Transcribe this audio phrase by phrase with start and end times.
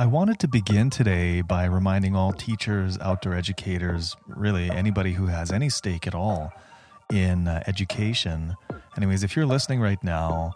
[0.00, 5.50] I wanted to begin today by reminding all teachers, outdoor educators, really anybody who has
[5.50, 6.52] any stake at all
[7.12, 8.54] in uh, education.
[8.96, 10.52] Anyways, if you're listening right now,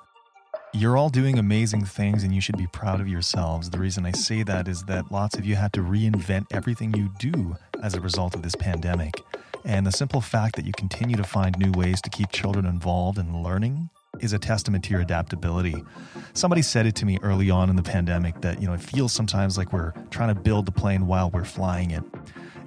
[0.72, 3.70] you're all doing amazing things and you should be proud of yourselves.
[3.70, 7.10] The reason I say that is that lots of you had to reinvent everything you
[7.18, 9.20] do as a result of this pandemic.
[9.64, 13.18] And the simple fact that you continue to find new ways to keep children involved
[13.18, 13.90] and learning
[14.22, 15.84] is a testament to your adaptability.
[16.32, 19.12] Somebody said it to me early on in the pandemic that, you know, it feels
[19.12, 22.04] sometimes like we're trying to build the plane while we're flying it.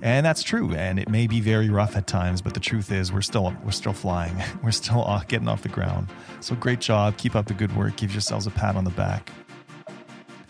[0.02, 3.12] And that's true, and it may be very rough at times, but the truth is
[3.12, 4.36] we're still we're still flying.
[4.64, 6.10] We're still getting off the ground.
[6.42, 7.18] So great job.
[7.18, 7.96] Keep up the good work.
[7.96, 9.32] Give yourselves a pat on the back.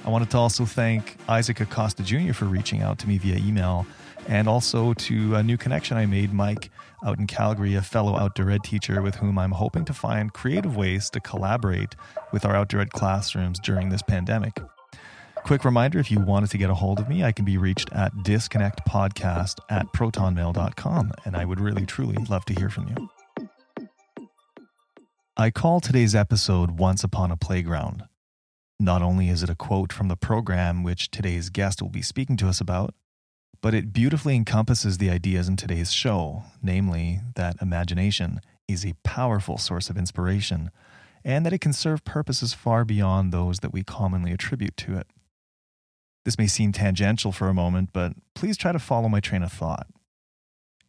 [0.04, 2.34] I wanted to also thank Isaac Acosta Jr.
[2.34, 3.88] for reaching out to me via email
[4.28, 6.70] and also to a new connection I made, Mike,
[7.04, 10.78] out in Calgary, a fellow outdoor ed teacher with whom I'm hoping to find creative
[10.78, 11.96] ways to collaborate
[12.32, 14.62] with our outdoor ed classrooms during this pandemic.
[15.46, 17.92] Quick reminder if you wanted to get a hold of me, I can be reached
[17.94, 23.10] at disconnectpodcast at protonmail.com, and I would really, truly love to hear from you.
[25.38, 28.06] I call today's episode Once Upon a Playground.
[28.80, 32.38] Not only is it a quote from the program which today's guest will be speaking
[32.38, 32.96] to us about,
[33.66, 39.58] but it beautifully encompasses the ideas in today's show, namely that imagination is a powerful
[39.58, 40.70] source of inspiration
[41.24, 45.08] and that it can serve purposes far beyond those that we commonly attribute to it.
[46.26, 49.52] This may seem tangential for a moment, but please try to follow my train of
[49.52, 49.88] thought.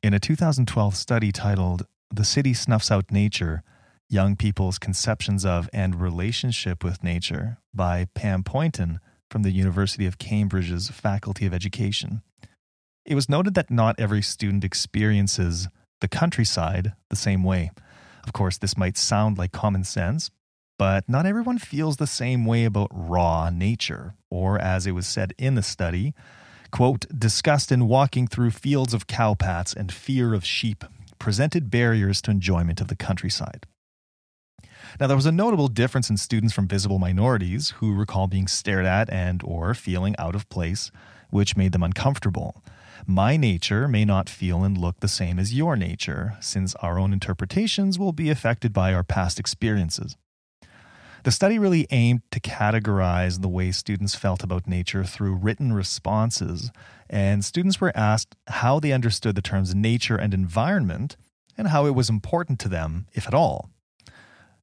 [0.02, 3.62] In a 2012 study titled The City Snuffs Out Nature
[4.10, 8.98] Young People's Conceptions of and Relationship with Nature by Pam Pointon
[9.30, 12.20] from the University of Cambridge's Faculty of Education,
[13.06, 15.68] it was noted that not every student experiences
[16.00, 17.70] the countryside the same way.
[18.24, 20.30] Of course, this might sound like common sense,
[20.78, 25.32] but not everyone feels the same way about raw nature, or as it was said
[25.38, 26.12] in the study,
[26.70, 30.84] quote, disgust in walking through fields of cowpats and fear of sheep
[31.18, 33.66] presented barriers to enjoyment of the countryside.
[35.00, 38.84] Now there was a notable difference in students from visible minorities who recall being stared
[38.84, 40.90] at and or feeling out of place,
[41.30, 42.62] which made them uncomfortable.
[43.04, 47.12] My nature may not feel and look the same as your nature, since our own
[47.12, 50.16] interpretations will be affected by our past experiences.
[51.24, 56.70] The study really aimed to categorize the way students felt about nature through written responses,
[57.10, 61.16] and students were asked how they understood the terms nature and environment
[61.58, 63.70] and how it was important to them, if at all.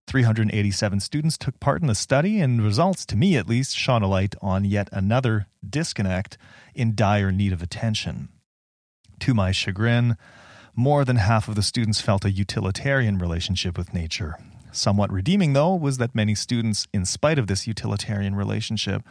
[0.07, 4.07] 387 students took part in the study, and results, to me at least, shone a
[4.07, 6.37] light on yet another disconnect
[6.75, 8.29] in dire need of attention.
[9.19, 10.17] To my chagrin,
[10.75, 14.37] more than half of the students felt a utilitarian relationship with nature.
[14.71, 19.03] Somewhat redeeming, though, was that many students, in spite of this utilitarian relationship,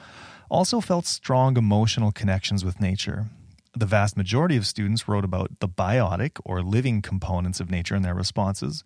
[0.50, 3.26] also felt strong emotional connections with nature.
[3.74, 8.02] The vast majority of students wrote about the biotic or living components of nature in
[8.02, 8.84] their responses,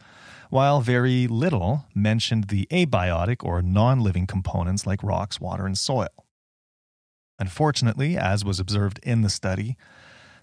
[0.50, 6.25] while very little mentioned the abiotic or non living components like rocks, water, and soil.
[7.38, 9.76] Unfortunately, as was observed in the study,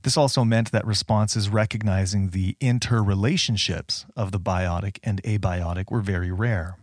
[0.04, 6.32] this also meant that responses recognizing the interrelationships of the biotic and abiotic were very
[6.32, 6.78] rare.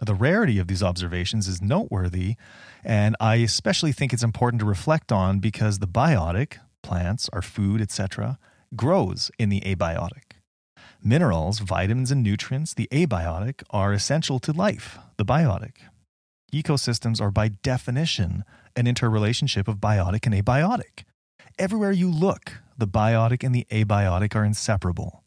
[0.00, 2.36] The rarity of these observations is noteworthy,
[2.82, 7.80] and I especially think it's important to reflect on because the biotic, plants, our food,
[7.80, 8.38] etc.,
[8.74, 10.38] grows in the abiotic.
[11.02, 15.74] Minerals, vitamins, and nutrients, the abiotic, are essential to life, the biotic.
[16.52, 18.44] Ecosystems are by definition
[18.76, 21.04] an interrelationship of biotic and abiotic.
[21.58, 25.24] Everywhere you look, the biotic and the abiotic are inseparable.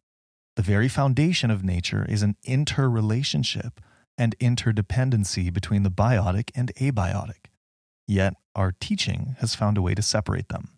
[0.56, 3.82] The very foundation of nature is an interrelationship
[4.18, 7.48] and interdependency between the biotic and abiotic.
[8.08, 10.70] Yet our teaching has found a way to separate them.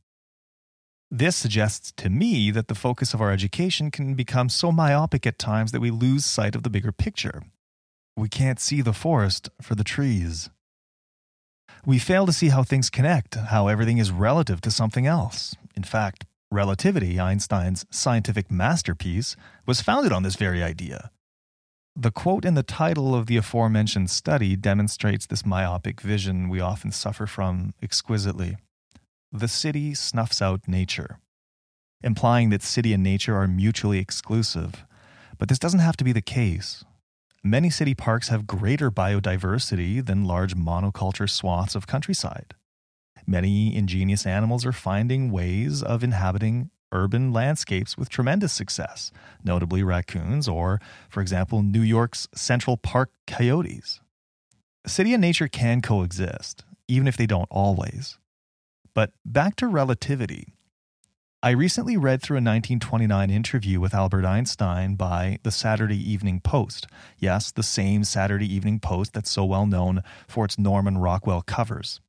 [1.11, 5.39] This suggests to me that the focus of our education can become so myopic at
[5.39, 7.43] times that we lose sight of the bigger picture.
[8.17, 10.49] We can't see the forest for the trees.
[11.85, 15.55] We fail to see how things connect, how everything is relative to something else.
[15.75, 19.35] In fact, relativity, Einstein's scientific masterpiece,
[19.67, 21.11] was founded on this very idea.
[21.95, 26.91] The quote in the title of the aforementioned study demonstrates this myopic vision we often
[26.91, 28.57] suffer from exquisitely.
[29.31, 31.19] The city snuffs out nature,
[32.01, 34.85] implying that city and nature are mutually exclusive.
[35.37, 36.83] But this doesn't have to be the case.
[37.47, 42.55] Many city parks have greater biodiversity than large monoculture swaths of countryside.
[43.25, 49.13] Many ingenious animals are finding ways of inhabiting urban landscapes with tremendous success,
[49.45, 54.01] notably raccoons or, for example, New York's Central Park coyotes.
[54.85, 58.19] City and nature can coexist, even if they don't always.
[58.93, 60.56] But back to relativity.
[61.47, 66.87] I recently read through a 1929 interview with Albert Einstein by the Saturday Evening Post.
[67.19, 72.01] Yes, the same Saturday Evening Post that's so well known for its Norman Rockwell covers.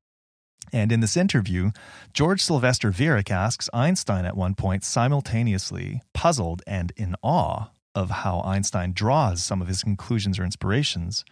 [0.73, 1.71] And in this interview,
[2.13, 8.41] George Sylvester Viereck asks Einstein at one point simultaneously, puzzled and in awe of how
[8.41, 11.25] Einstein draws some of his conclusions or inspirations,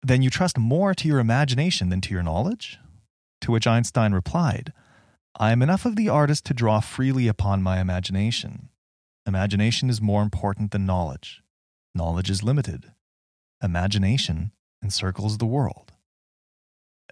[0.00, 2.78] then you trust more to your imagination than to your knowledge?
[3.40, 4.72] To which Einstein replied,
[5.38, 8.70] I am enough of the artist to draw freely upon my imagination.
[9.26, 11.42] Imagination is more important than knowledge.
[11.94, 12.92] Knowledge is limited.
[13.62, 14.52] Imagination
[14.82, 15.92] encircles the world.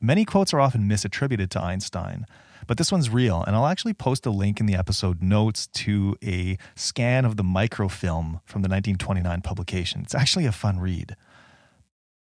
[0.00, 2.24] Many quotes are often misattributed to Einstein,
[2.66, 6.16] but this one's real, and I'll actually post a link in the episode notes to
[6.24, 10.00] a scan of the microfilm from the 1929 publication.
[10.00, 11.14] It's actually a fun read.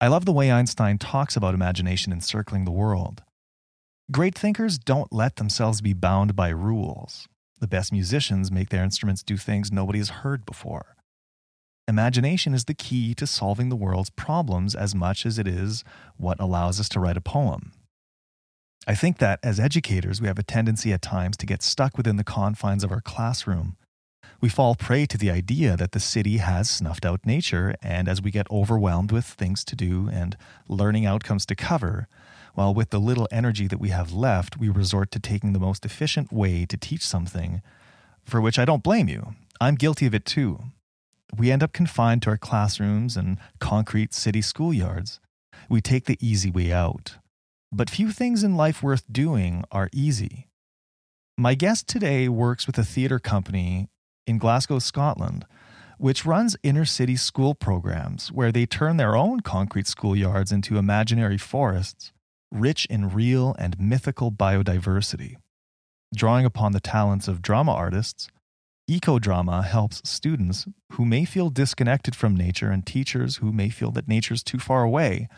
[0.00, 3.22] I love the way Einstein talks about imagination encircling the world.
[4.12, 7.26] Great thinkers don't let themselves be bound by rules.
[7.58, 10.94] The best musicians make their instruments do things nobody has heard before.
[11.88, 15.82] Imagination is the key to solving the world's problems as much as it is
[16.16, 17.72] what allows us to write a poem.
[18.86, 22.14] I think that as educators, we have a tendency at times to get stuck within
[22.14, 23.76] the confines of our classroom.
[24.40, 28.22] We fall prey to the idea that the city has snuffed out nature, and as
[28.22, 30.36] we get overwhelmed with things to do and
[30.68, 32.06] learning outcomes to cover,
[32.56, 35.84] while with the little energy that we have left, we resort to taking the most
[35.84, 37.62] efficient way to teach something,
[38.24, 39.34] for which I don't blame you.
[39.60, 40.72] I'm guilty of it too
[41.34, 45.18] we end up confined to our classrooms and concrete city schoolyards.
[45.68, 47.16] We take the easy way out.
[47.72, 50.48] But few things in life worth doing are easy.
[51.36, 53.88] My guest today works with a theatre company
[54.26, 55.44] in Glasgow, Scotland,
[55.98, 61.38] which runs inner city school programs where they turn their own concrete schoolyards into imaginary
[61.38, 62.12] forests,
[62.52, 65.36] rich in real and mythical biodiversity.
[66.14, 68.28] Drawing upon the talents of drama artists,
[68.88, 74.08] Ecodrama helps students who may feel disconnected from nature and teachers who may feel that
[74.08, 75.28] nature is too far away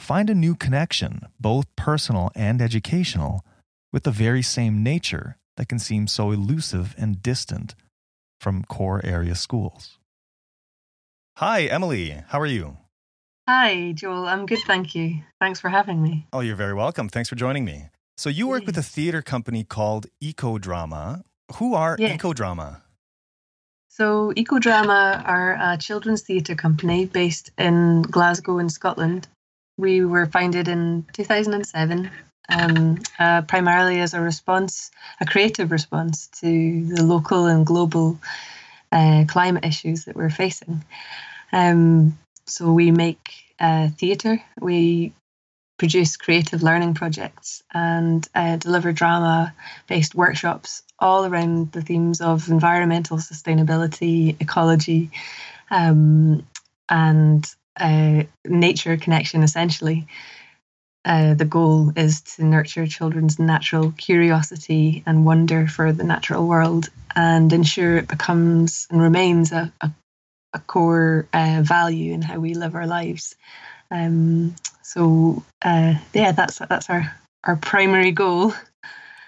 [0.00, 3.44] find a new connection, both personal and educational,
[3.92, 7.74] with the very same nature that can seem so elusive and distant
[8.40, 9.98] from core area schools.
[11.36, 12.22] Hi, Emily.
[12.28, 12.78] How are you?
[13.52, 14.28] Hi, Joel.
[14.28, 15.22] I'm good, thank you.
[15.40, 16.24] Thanks for having me.
[16.32, 17.08] Oh, you're very welcome.
[17.08, 17.88] Thanks for joining me.
[18.16, 21.24] So, you work with a theater company called Ecodrama.
[21.56, 22.16] Who are yes.
[22.16, 22.82] Ecodrama?
[23.88, 29.26] So, Ecodrama are a children's theatre company based in Glasgow, in Scotland.
[29.76, 32.08] We were founded in 2007,
[32.50, 38.16] um, uh, primarily as a response, a creative response to the local and global
[38.92, 40.84] uh, climate issues that we're facing.
[41.52, 42.16] Um,
[42.50, 45.12] so, we make uh, theatre, we
[45.78, 49.54] produce creative learning projects, and uh, deliver drama
[49.86, 55.10] based workshops all around the themes of environmental sustainability, ecology,
[55.70, 56.46] um,
[56.88, 57.46] and
[57.78, 60.06] uh, nature connection, essentially.
[61.04, 66.90] Uh, the goal is to nurture children's natural curiosity and wonder for the natural world
[67.16, 69.90] and ensure it becomes and remains a, a,
[70.52, 73.36] a core uh, value in how we live our lives.
[73.90, 77.14] Um, so uh, yeah, that's that's our
[77.44, 78.52] our primary goal.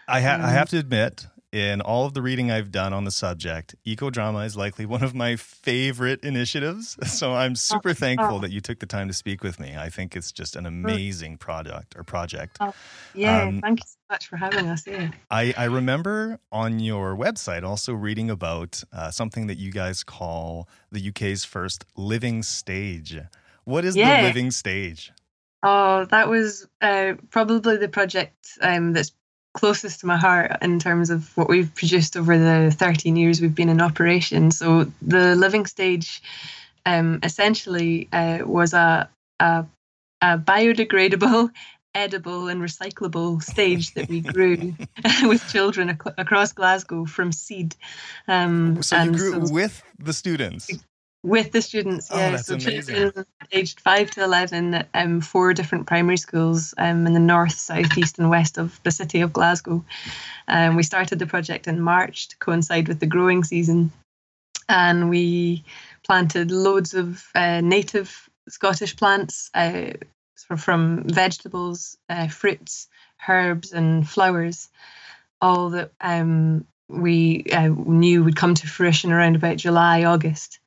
[0.09, 3.05] I, ha- um, I have to admit, in all of the reading I've done on
[3.05, 6.99] the subject, Ecodrama is likely one of my favorite initiatives.
[7.13, 9.77] So I'm super oh, thankful that you took the time to speak with me.
[9.77, 12.57] I think it's just an amazing product or project.
[12.59, 12.73] Oh,
[13.15, 14.87] yeah, um, thank you so much for having us.
[14.87, 15.11] Yeah.
[15.31, 20.69] I, I remember on your website also reading about uh, something that you guys call
[20.91, 23.17] the UK's first living stage.
[23.65, 24.23] What is yeah.
[24.23, 25.13] the living stage?
[25.63, 29.13] Oh, that was uh, probably the project um, that's
[29.55, 33.55] closest to my heart in terms of what we've produced over the 13 years we've
[33.55, 34.51] been in operation.
[34.51, 36.23] So the living stage
[36.87, 39.09] um, essentially uh, was a,
[39.41, 39.67] a,
[40.21, 41.51] a biodegradable
[41.95, 44.75] edible and recyclable stage that we grew
[45.25, 47.77] with children ac- across Glasgow from seed.
[48.27, 50.71] Um, so you grew so with the students
[51.23, 52.09] with the students.
[52.11, 52.95] Oh, yeah, so amazing.
[52.95, 57.55] children aged five to eleven at um, four different primary schools um, in the north,
[57.55, 59.85] south, east, and west of the city of Glasgow.
[60.49, 63.93] Um, we started the project in March to coincide with the growing season,
[64.69, 65.65] and we
[66.03, 69.93] planted loads of uh, native Scottish plants uh,
[70.57, 72.89] from vegetables, uh, fruits,
[73.29, 74.69] herbs, and flowers.
[75.41, 80.59] All that um, we uh, knew would come to fruition around about July, August.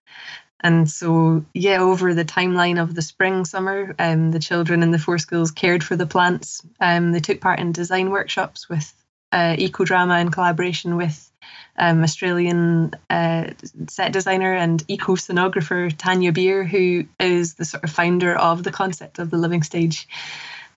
[0.66, 4.98] And so, yeah, over the timeline of the spring, summer, um, the children in the
[4.98, 6.64] four schools cared for the plants.
[6.80, 8.92] Um, they took part in design workshops with
[9.32, 11.32] uh, Ecodrama in collaboration with
[11.78, 13.52] um, Australian uh,
[13.88, 18.72] set designer and eco scenographer Tanja Beer, who is the sort of founder of the
[18.72, 20.08] concept of the living stage.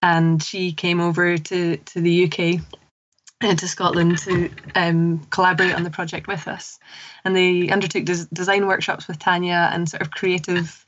[0.02, 2.61] And she came over to, to the UK
[3.40, 6.78] and to Scotland to um, collaborate on the project with us.
[7.25, 10.85] And they undertook des- design workshops with Tanja and sort of creative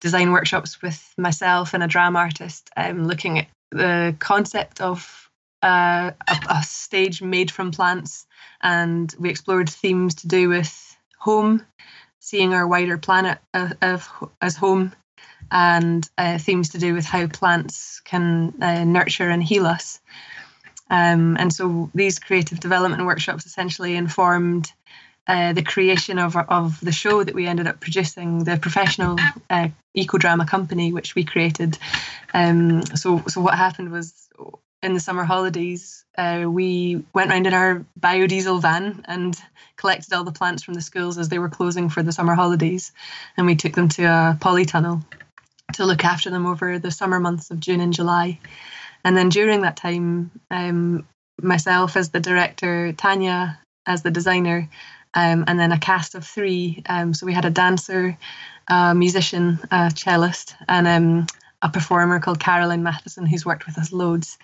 [0.00, 5.30] design workshops with myself and a drama artist, um, looking at the concept of
[5.62, 8.26] uh, a, a, stage made from plants,
[8.62, 11.64] and we explored themes to do with home,
[12.18, 14.08] seeing our wider planet of, of
[14.40, 14.92] as home,
[15.50, 20.00] and uh, themes to do with how plants can uh, nurture and heal us.
[20.90, 24.72] Um, and so these creative development workshops essentially informed
[25.26, 29.16] uh, the creation of, of the show that we ended up producing, the professional
[29.48, 31.78] uh, Ecodrama company, which we created.
[32.34, 34.28] Um, so, so what happened was
[34.82, 39.36] in the summer holidays, uh, we went around in our biodiesel van and
[39.76, 42.92] collected all the plants from the schools as they were closing for the summer holidays,
[43.36, 45.04] and we took them to a polytunnel
[45.74, 48.38] to look after them over the summer months of June and July.
[49.04, 51.06] And then during that time, um,
[51.40, 54.68] myself as the director, Tanja as the designer,
[55.14, 56.82] um, and then a cast of three.
[56.88, 58.16] Um, so we had a dancer,
[58.68, 61.26] a musician, a cellist, and um,
[61.62, 64.38] a performer called Caroline Matheson, who's worked with us loads.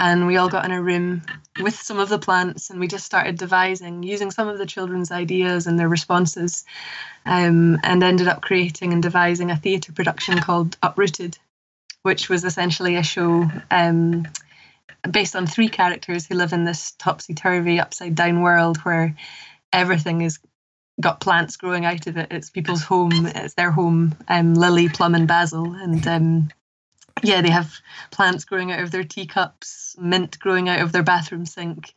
[0.00, 1.22] And we all got in a room
[1.60, 5.10] with some of the plants, and we just started devising using some of the children's
[5.10, 6.64] ideas and their responses,
[7.26, 11.36] um, and ended up creating and devising a theatre production called Uprooted,
[12.08, 14.26] which was essentially a show um,
[15.10, 19.14] based on three characters who live in this topsy turvy, upside down world where
[19.74, 20.38] everything is
[20.98, 22.28] got plants growing out of it.
[22.30, 23.26] It's people's home.
[23.26, 24.16] It's their home.
[24.26, 26.48] Um, Lily, Plum, and Basil, and um,
[27.22, 27.74] yeah, they have
[28.10, 31.92] plants growing out of their teacups, mint growing out of their bathroom sink.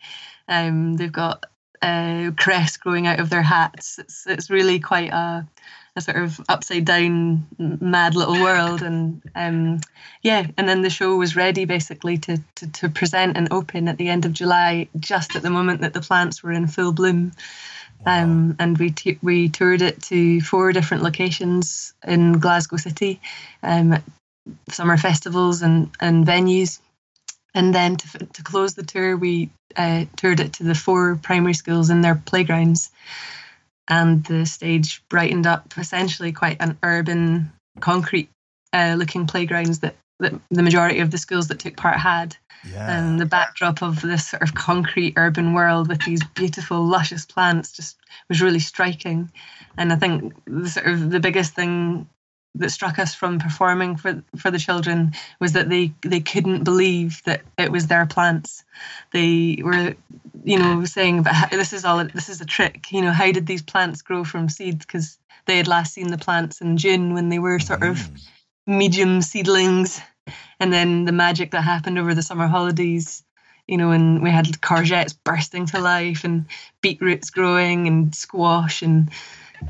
[0.50, 1.46] Um, they've got
[1.82, 3.98] uh, cress growing out of their hats.
[3.98, 5.48] It's it's really quite a
[5.96, 8.82] a sort of upside down mad little world.
[8.82, 9.82] And um,
[10.22, 13.98] yeah and then the show was ready basically to, to, to present and open at
[13.98, 17.32] the end of july just at the moment that the plants were in full bloom.
[18.06, 23.22] Um, and we t- we toured it to four different locations in Glasgow City,
[23.62, 24.02] um,
[24.72, 26.80] summer festivals and, and venues.
[27.54, 31.54] And then to, to close the tour, we uh, toured it to the four primary
[31.54, 32.90] schools in their playgrounds
[33.92, 38.30] and the stage brightened up essentially quite an urban, concrete
[38.72, 42.38] uh, looking playgrounds that, that the majority of the schools that took part had.
[42.72, 42.90] Yeah.
[42.90, 47.74] And the backdrop of this sort of concrete urban world with these beautiful, luscious plants
[47.74, 47.98] just
[48.30, 49.30] was really striking.
[49.78, 52.08] And I think the sort of the biggest thing
[52.56, 57.22] that struck us from performing for for the children was that they they couldn't believe
[57.26, 58.64] that it was their plants.
[59.12, 59.96] They were,
[60.44, 63.48] you know, saying, "But this is all this is a trick." You know, how did
[63.48, 64.86] these plants grow from seeds?
[64.86, 68.22] Because they had last seen the plants in June when they were sort of mm.
[68.68, 70.02] medium seedlings,
[70.60, 73.24] and then the magic that happened over the summer holidays.
[73.68, 76.48] You know, and we had courgettes bursting to life, and
[76.82, 79.10] beetroots growing, and squash, and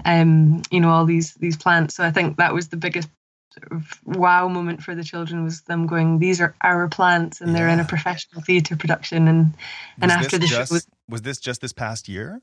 [0.05, 1.95] um, you know, all these these plants.
[1.95, 3.10] So I think that was the biggest
[3.53, 7.51] sort of wow moment for the children was them going, these are our plants, and
[7.51, 7.57] yeah.
[7.57, 9.27] they're in a professional theatre production.
[9.27, 9.53] And
[10.01, 12.41] and after the just, show was, was this just this past year?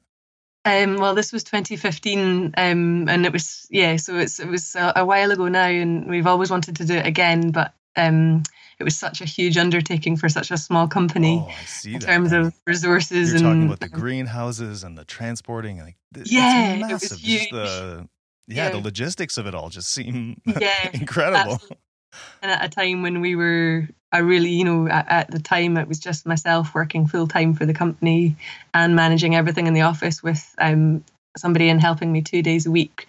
[0.64, 3.96] Um, well, this was 2015, um, and it was yeah.
[3.96, 6.94] So it's it was a, a, while ago now, and we've always wanted to do
[6.94, 8.42] it again, but um,
[8.80, 11.54] it was such a huge undertaking for such a small company oh,
[11.84, 12.02] in that.
[12.02, 13.32] terms of resources.
[13.32, 15.78] You're and talking about the greenhouses and the transporting.
[15.78, 17.50] Like, yeah, it was huge.
[17.50, 18.08] The,
[18.46, 21.54] yeah, yeah, the logistics of it all just seem yeah, incredible.
[21.54, 21.76] Absolutely.
[22.40, 25.76] And at a time when we were, I really, you know, at, at the time
[25.76, 28.36] it was just myself working full time for the company
[28.72, 31.04] and managing everything in the office with um,
[31.36, 33.06] somebody in helping me two days a week.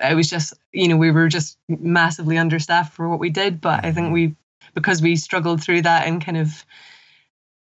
[0.00, 3.84] It was just, you know, we were just massively understaffed for what we did, but
[3.84, 4.14] I think mm-hmm.
[4.14, 4.36] we
[4.78, 6.64] because we struggled through that and kind of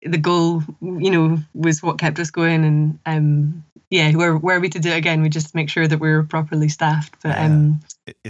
[0.04, 2.66] the goal, you know, was what kept us going.
[2.66, 6.00] And um, yeah, were were we to do it again, we just make sure that
[6.00, 7.16] we were properly staffed.
[7.22, 7.82] But um,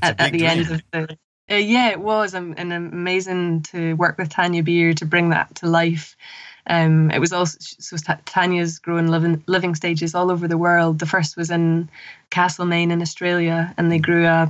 [0.01, 0.49] at, at, the dream.
[0.49, 1.17] end of the
[1.49, 5.53] uh, yeah, it was um, and amazing to work with Tanja Beer to bring that
[5.55, 6.15] to life.
[6.67, 10.99] Um, it was also so Tanja's growing living living stages all over the world.
[10.99, 11.89] The first was in
[12.29, 14.49] Castlemaine in Australia, and they grew a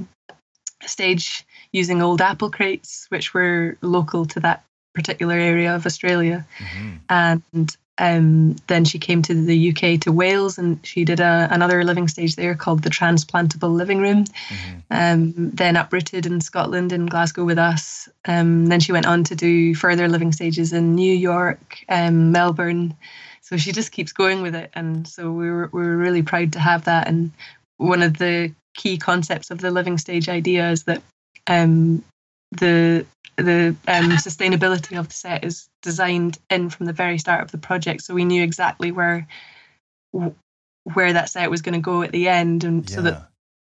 [0.85, 4.63] stage using old apple crates, which were local to that
[4.93, 6.45] particular area of Australia.
[6.57, 6.95] Mm-hmm.
[7.09, 11.83] And um, then she came to the UK to Wales and she did a, another
[11.83, 14.25] living stage there called the Transplantable Living Room.
[14.25, 14.79] Mm-hmm.
[14.89, 18.09] Um, then uprooted in Scotland in Glasgow with us.
[18.25, 22.95] Um, then she went on to do further living stages in New York, um, Melbourne.
[23.41, 26.53] so she just keeps going with it, and so we were we were really proud
[26.53, 27.07] to have that.
[27.07, 27.31] And
[27.77, 31.03] one of the key concepts of the living stage idea is that
[31.47, 32.03] um,
[32.51, 33.05] the
[33.37, 37.57] the um, sustainability of the set is designed in from the very start of the
[37.57, 39.27] project, so we knew exactly where
[40.93, 42.95] where that set was going to go at the end, and yeah.
[42.95, 43.27] so that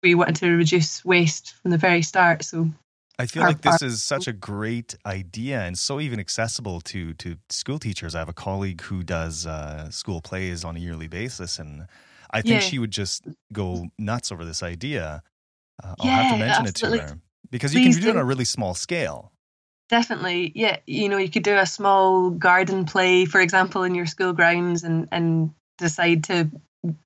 [0.04, 2.44] we wanted to reduce waste from the very start.
[2.44, 2.70] So
[3.18, 7.38] I feel like this is such a great idea and so even accessible to to
[7.50, 8.14] school teachers.
[8.14, 11.88] I have a colleague who does uh, school plays on a yearly basis, and
[12.32, 12.60] I think yeah.
[12.60, 15.24] she would just go nuts over this idea.
[15.84, 17.00] Uh, I'll yeah, have to mention absolutely.
[17.00, 17.20] it to her
[17.52, 19.32] because you Please can do it on a really small scale.
[19.88, 20.78] Definitely, yeah.
[20.88, 24.84] You know, you could do a small garden play, for example, in your school grounds,
[24.84, 26.50] and and decide to,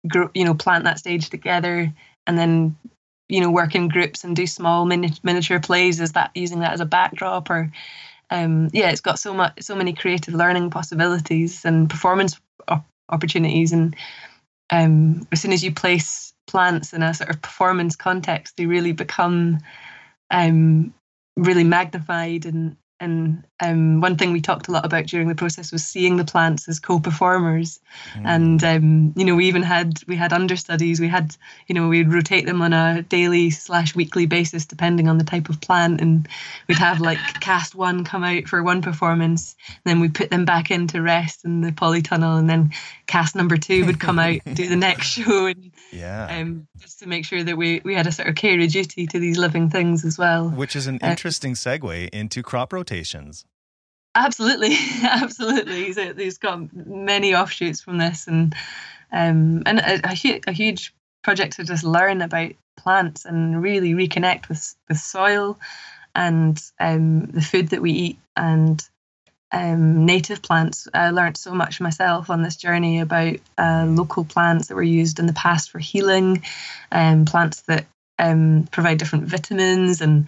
[0.08, 1.91] grow, you know, plant that stage together,
[2.25, 2.77] and then,
[3.27, 6.00] you know, work in groups and do small mini- miniature plays.
[6.00, 7.69] Is that using that as a backdrop, or,
[8.29, 13.74] um, yeah, it's got so much, so many creative learning possibilities and performance op- opportunities,
[13.74, 13.93] and
[14.69, 18.93] um, as soon as you place plants in a sort of performance context, they really
[18.93, 19.60] become
[20.31, 20.93] um,
[21.38, 25.72] really magnified and and um, one thing we talked a lot about during the process
[25.72, 27.79] was seeing the plants as co-performers.
[28.15, 28.25] Mm.
[28.25, 31.00] and um, you know we even had we had understudies.
[31.00, 31.36] We had
[31.68, 35.50] you know we'd rotate them on a daily slash weekly basis depending on the type
[35.50, 36.01] of plant.
[36.01, 36.27] And
[36.68, 39.56] we'd have like cast one come out for one performance.
[39.86, 42.38] Then we put them back in to rest in the polytunnel.
[42.38, 42.72] And then
[43.08, 45.48] cast number two would come out do the next show.
[45.48, 46.39] And yeah.
[46.39, 49.08] um, just to make sure that we we had a sort of care of duty
[49.08, 50.50] to these living things as well.
[50.50, 53.46] Which is an uh, interesting segue into crop rotation rotations.
[54.15, 55.93] Absolutely, absolutely.
[55.93, 58.55] So there's got many offshoots from this, and
[59.12, 60.93] um, and a, a, hu- a huge
[61.24, 65.60] project to just learn about plants and really reconnect with with soil
[66.15, 68.84] and um, the food that we eat and
[69.51, 70.88] um, native plants.
[70.93, 75.19] I learned so much myself on this journey about uh, local plants that were used
[75.19, 76.44] in the past for healing,
[76.92, 77.85] um, plants that
[78.18, 80.27] um, provide different vitamins and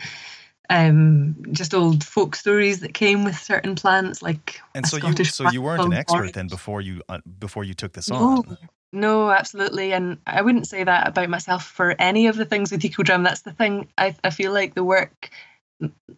[0.71, 5.51] um, just old folk stories that came with certain plants, like and so you so
[5.51, 6.31] you weren't an expert orange.
[6.31, 8.57] then before you uh, before you took this no, on.
[8.93, 12.81] No, absolutely, and I wouldn't say that about myself for any of the things with
[12.81, 13.25] Ecodrama.
[13.25, 13.89] That's the thing.
[13.97, 15.29] I I feel like the work.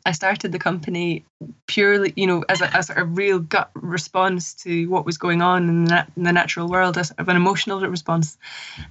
[0.06, 1.24] I started the company
[1.68, 5.70] purely, you know, as a, as a real gut response to what was going on
[5.70, 8.38] in the, in the natural world, as of an emotional response,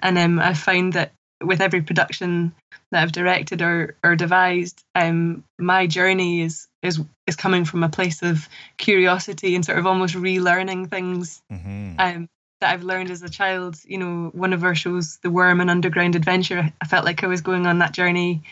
[0.03, 1.13] and um, I find that
[1.45, 2.53] with every production
[2.93, 7.89] that I've directed or or devised, um, my journey is is is coming from a
[7.89, 11.95] place of curiosity and sort of almost relearning things mm-hmm.
[11.99, 12.29] um,
[12.61, 13.77] that I've learned as a child.
[13.85, 17.29] You know, one of our shows, The Worm and Underground Adventure, I felt like I
[17.29, 18.43] was going on that journey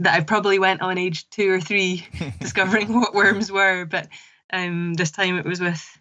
[0.00, 2.06] that I probably went on age two or three,
[2.40, 3.86] discovering what worms were.
[3.86, 4.08] But
[4.52, 5.98] um, this time it was with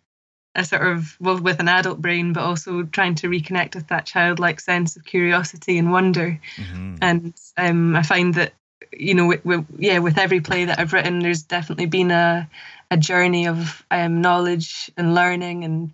[0.55, 4.05] a sort of well with an adult brain but also trying to reconnect with that
[4.05, 6.95] childlike sense of curiosity and wonder mm-hmm.
[7.01, 8.53] and um, i find that
[8.91, 12.49] you know with, with, yeah with every play that i've written there's definitely been a
[12.91, 15.91] a journey of um, knowledge and learning and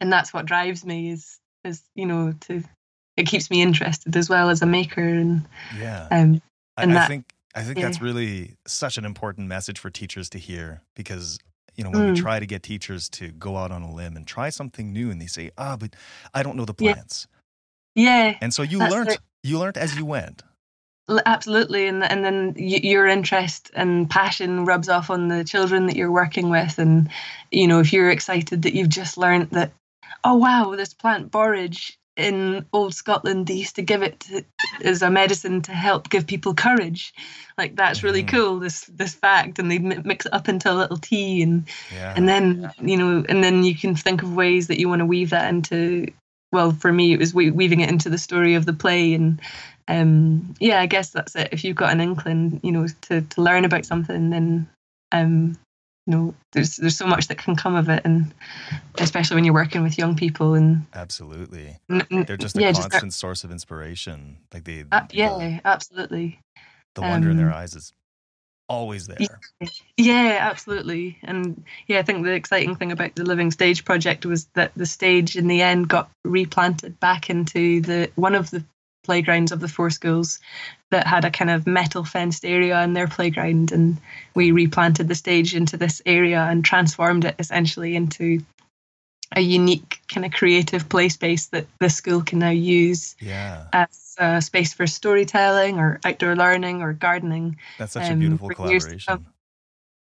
[0.00, 2.62] and that's what drives me is is you know to
[3.16, 5.46] it keeps me interested as well as a maker and
[5.78, 6.40] yeah um
[6.78, 7.86] and I, that, I think I think yeah.
[7.86, 11.38] that's really such an important message for teachers to hear because
[11.76, 12.14] you know, when mm.
[12.14, 15.10] we try to get teachers to go out on a limb and try something new,
[15.10, 15.94] and they say, "Ah, but
[16.34, 17.26] I don't know the plants."
[17.94, 18.28] Yeah.
[18.28, 19.16] yeah and so you learned.
[19.42, 20.42] You learned as you went.
[21.24, 26.10] Absolutely, and and then your interest and passion rubs off on the children that you're
[26.10, 27.08] working with, and
[27.52, 29.72] you know if you're excited that you've just learned that,
[30.24, 34.44] oh wow, this plant borage in old Scotland, they used to give it to,
[34.82, 37.12] as a medicine to help give people courage.
[37.58, 38.28] Like that's really mm.
[38.28, 38.58] cool.
[38.58, 42.14] This this fact, and they mix it up into a little tea, and yeah.
[42.16, 45.06] and then you know, and then you can think of ways that you want to
[45.06, 46.06] weave that into.
[46.52, 49.40] Well, for me, it was weaving it into the story of the play, and
[49.88, 51.50] um, yeah, I guess that's it.
[51.52, 54.68] If you've got an inkling, you know, to to learn about something, then
[55.12, 55.58] um,
[56.06, 58.32] you know there's there's so much that can come of it and
[58.98, 61.76] especially when you're working with young people and absolutely.
[61.88, 64.38] They're just a yeah, constant just source of inspiration.
[64.54, 66.38] Like they uh, yeah the, absolutely.
[66.94, 67.92] the wonder um, in their eyes is
[68.68, 69.18] always there.
[69.96, 71.18] yeah absolutely.
[71.22, 74.86] And yeah i think the exciting thing about the living stage project was that the
[74.86, 78.64] stage in the end got replanted back into the one of the
[79.06, 80.40] playgrounds of the four schools
[80.90, 83.96] that had a kind of metal fenced area in their playground and
[84.34, 88.40] we replanted the stage into this area and transformed it essentially into
[89.34, 93.66] a unique kind of creative play space that the school can now use yeah.
[93.72, 97.56] as a space for storytelling or outdoor learning or gardening.
[97.78, 99.26] That's such um, a beautiful collaboration.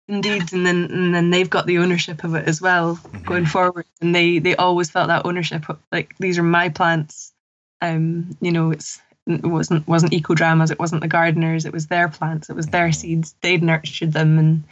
[0.08, 3.24] indeed and then and then they've got the ownership of it as well Mm-hmm.
[3.26, 7.34] going forward and they they always felt that ownership like these are my plants
[7.82, 11.88] um you know it's it wasn't wasn't eco dramas it wasn't the gardeners it was
[11.88, 12.96] their plants it was their Mhm.
[12.96, 14.64] seeds they'd nurtured them and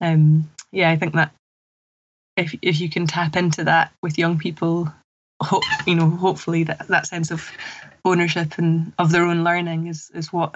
[0.00, 1.32] um yeah i think that
[2.36, 4.92] if if you can tap into that with young people
[5.42, 7.50] hope you know hopefully that that sense of
[8.04, 10.54] ownership and of their own learning is is what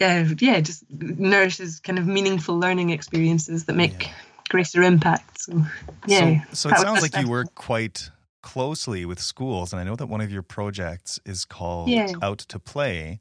[0.00, 4.12] yeah yeah just nourishes kind of meaningful learning experiences that make Yeah.
[4.48, 5.62] greater impact so
[6.06, 8.10] yeah So, so it sounds like you were quite
[8.42, 12.12] closely with schools, and I know that one of your projects is called Yeah.
[12.22, 13.20] Out to Play.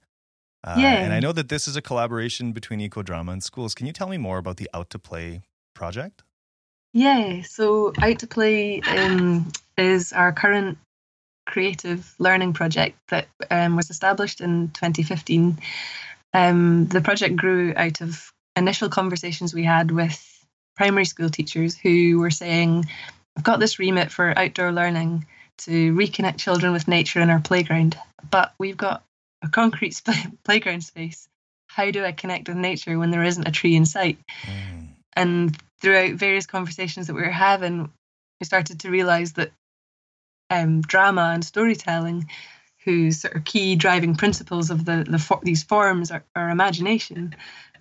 [0.64, 0.96] Uh, Yeah.
[0.96, 3.74] And I know that this is a collaboration between Ecodrama and schools.
[3.74, 5.42] Can you tell me more about the Out to Play
[5.74, 6.24] project?
[6.94, 10.78] Yeah, so Out to Play um, is our current
[11.46, 15.58] creative learning project that um, was established in 2015.
[16.34, 20.26] Um, the project grew out of initial conversations we had with
[20.76, 22.86] primary school teachers who were saying,
[23.40, 25.26] I've got this remit for outdoor learning
[25.60, 27.98] to reconnect children with nature in our playground,
[28.30, 29.06] but we've got
[29.42, 31.30] a concrete sp- playground space.
[31.68, 34.20] How do I connect with nature when there isn't a tree in sight?
[34.44, 34.88] Mm.
[35.14, 37.90] and throughout various conversations that we were having,
[38.42, 39.54] we started to realize that
[40.50, 42.30] um, drama and storytelling,
[42.84, 47.34] whose sort of key driving principles of the, the for- these forms are, are imagination,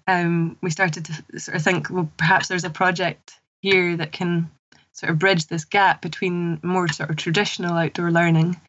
[0.07, 4.49] um, we started to sort of think, well, perhaps there's a project here that can
[4.99, 8.61] sort of bridge this gap between more sort of traditional outdoor learning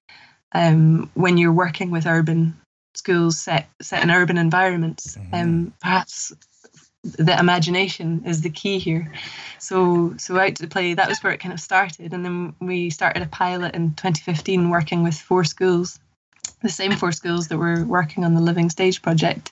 [0.52, 2.56] um, when you're working with urban
[2.94, 5.18] schools set set in urban environments.
[5.18, 5.34] Mhm.
[5.34, 6.34] Um, perhaps
[7.04, 9.12] the imagination is the key here.
[9.58, 12.92] So so out to play that was where it kind of started, and then we
[12.92, 16.00] started a pilot in 2015 working with four schools,
[16.62, 19.52] the same four schools that were working on the Living Stage project.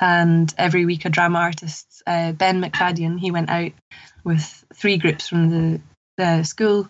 [0.00, 3.72] And every week, a drama artist, uh, Ben McFadden, he went out
[4.22, 5.80] with three groups from the,
[6.16, 6.88] the school,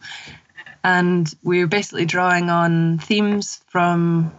[0.85, 4.33] and we were basically drawing on themes from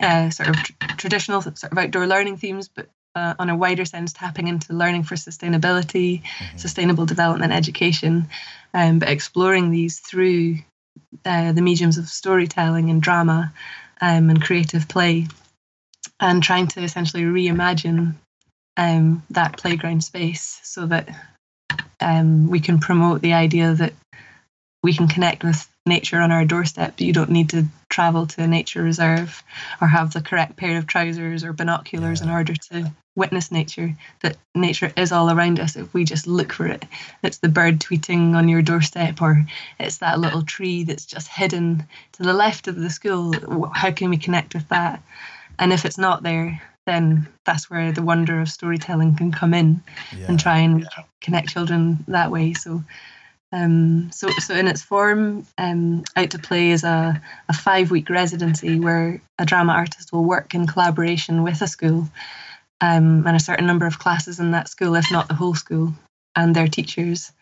[0.00, 3.84] uh, sort of tr- traditional sort of outdoor learning themes, but uh, on a wider
[3.84, 6.60] sense, tapping into learning for sustainability, Mhm.
[6.60, 8.28] sustainable development, education,
[8.72, 10.58] um, but exploring these through
[11.24, 13.52] uh, the mediums of storytelling and drama
[14.00, 15.26] um, and creative play,
[16.20, 18.14] and trying to essentially reimagine
[18.76, 21.08] um, that playground space so that
[22.00, 23.92] um, we can promote the idea that
[24.82, 27.00] we can connect with nature on our doorstep.
[27.00, 29.42] You don't need to travel to a nature reserve
[29.80, 33.94] or have the correct pair of trousers or binoculars in order to witness nature.
[34.20, 36.84] That nature is all around us if we just look for it.
[37.22, 39.44] It's the bird tweeting on your doorstep, or
[39.78, 43.34] it's that little tree that's just hidden to the left of the school.
[43.74, 45.02] How can we connect with that?
[45.58, 49.82] And if it's not there, then that's where the wonder of storytelling can come in
[50.16, 50.26] Yeah.
[50.28, 50.88] and try and
[51.20, 52.54] connect children that way.
[52.54, 52.82] So,
[53.52, 58.08] um, so so in its form, um, Out to Play is a, a five week
[58.10, 62.08] residency where a drama artist will work in collaboration with a school
[62.80, 65.92] um, and a certain number of classes in that school, if not the whole school,
[66.36, 67.32] and their teachers.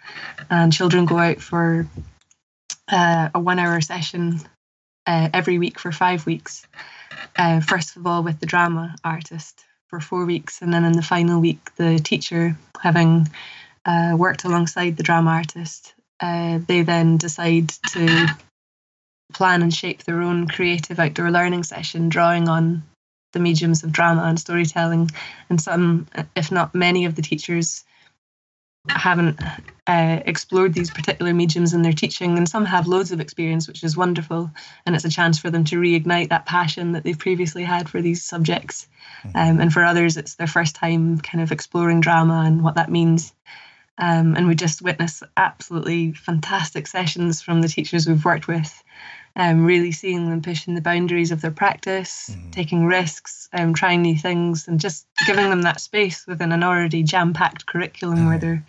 [0.51, 1.87] And children go out for
[2.91, 4.41] uh, a one hour session
[5.07, 6.67] uh, every week for five weeks.
[7.37, 11.03] Uh, first of all, with the drama artist for four weeks, and then in the
[11.03, 13.29] final week, the teacher, having
[13.85, 18.27] uh, worked alongside the drama artist, uh, they then decide to
[19.33, 22.83] plan and shape their own creative outdoor learning session, drawing on
[23.33, 25.11] the mediums of drama and storytelling.
[25.51, 27.85] And some, if not many, of the teachers
[28.91, 29.41] haven't
[29.87, 33.83] uh, explored these particular mediums in their teaching, and some have loads of experience, which
[33.83, 34.51] is wonderful.
[34.85, 38.03] And it's a chance for them to reignite that passion that they've previously had for
[38.03, 38.87] these subjects.
[39.35, 42.91] Um, and for others, it's their first time kind of exploring drama and what that
[42.91, 43.33] means.
[44.01, 48.85] Um, and we just witness absolutely fantastic sessions from the teachers we've worked with,
[49.35, 52.53] um, really seeing them pushing the boundaries of their practice, Mhm.
[52.53, 57.03] taking risks, um, trying new things, and just giving them that space within an already
[57.03, 58.65] jam packed curriculum where they're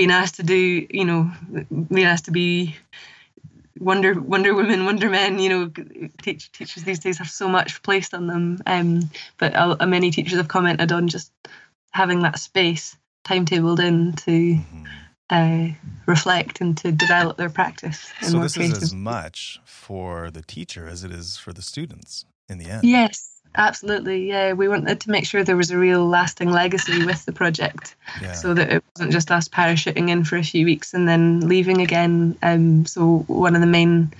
[0.00, 1.30] being asked to do, you know,
[1.92, 2.74] being asked to be
[3.78, 5.38] Wonder Wonder Women, Wonder Men.
[5.38, 5.72] You know,
[6.22, 10.38] teach, teachers these days have so much placed on them, um, but uh, many teachers
[10.38, 11.30] have commented on just
[11.90, 14.86] having that space timetabled in to Mhm.
[15.28, 15.68] uh,
[16.06, 18.10] reflect and to develop their practice.
[18.22, 18.78] in So this creative.
[18.78, 22.84] is as much for the teacher as it is for the students in the end.
[22.84, 24.28] Yes, absolutely.
[24.28, 27.96] Yeah, we wanted to make sure there was a real lasting legacy with the project,
[28.20, 28.32] Yeah.
[28.32, 31.80] so that it wasn't just us parachuting in for a few weeks and then leaving
[31.80, 32.36] again.
[32.42, 34.12] Um, so one of the main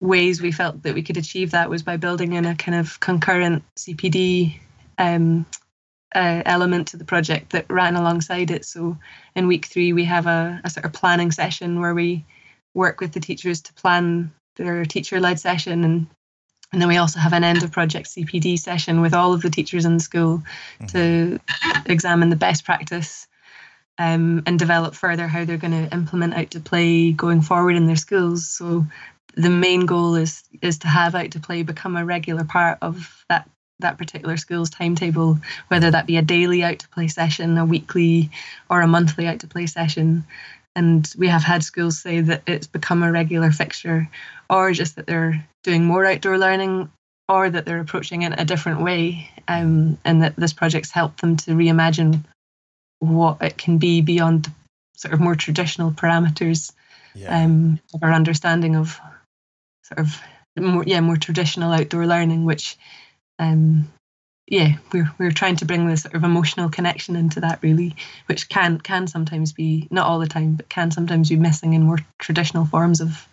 [0.00, 3.00] ways we felt that we could achieve that was by building in a kind of
[3.00, 4.58] concurrent CPD
[4.98, 5.46] um,
[6.14, 8.64] uh, element to the project that ran alongside it.
[8.64, 8.96] So
[9.34, 12.24] in week three, we have a, a sort of planning session where we
[12.74, 16.06] work with the teachers to plan their teacher led session and
[16.74, 19.48] and then we also have an end of project CPD session with all of the
[19.48, 20.42] teachers in the school
[20.80, 20.86] mm-hmm.
[20.86, 21.38] to
[21.86, 23.28] examine the best practice
[23.96, 27.86] um, and develop further how they're going to implement out to play going forward in
[27.86, 28.48] their schools.
[28.48, 28.86] So
[29.36, 33.24] the main goal is is to have out to play become a regular part of
[33.28, 37.64] that that particular school's timetable, whether that be a daily out to play session, a
[37.64, 38.30] weekly
[38.68, 40.24] or a monthly out to play session.
[40.74, 44.08] And we have had schools say that it's become a regular fixture,
[44.48, 46.90] or just that they're doing more outdoor learning,
[47.28, 51.36] or that they're approaching it a different way, um, and that this project's helped them
[51.36, 52.24] to reimagine
[52.98, 54.52] what it can be beyond the
[54.96, 56.72] sort of more traditional parameters
[57.14, 57.44] yeah.
[57.44, 58.98] um, of our understanding of
[59.82, 60.20] sort of
[60.58, 62.76] more yeah more traditional outdoor learning, which
[63.38, 63.90] um,
[64.46, 68.48] yeah we're we're trying to bring this sort of emotional connection into that really, which
[68.48, 71.98] can can sometimes be not all the time, but can sometimes be missing in more
[72.18, 73.28] traditional forms of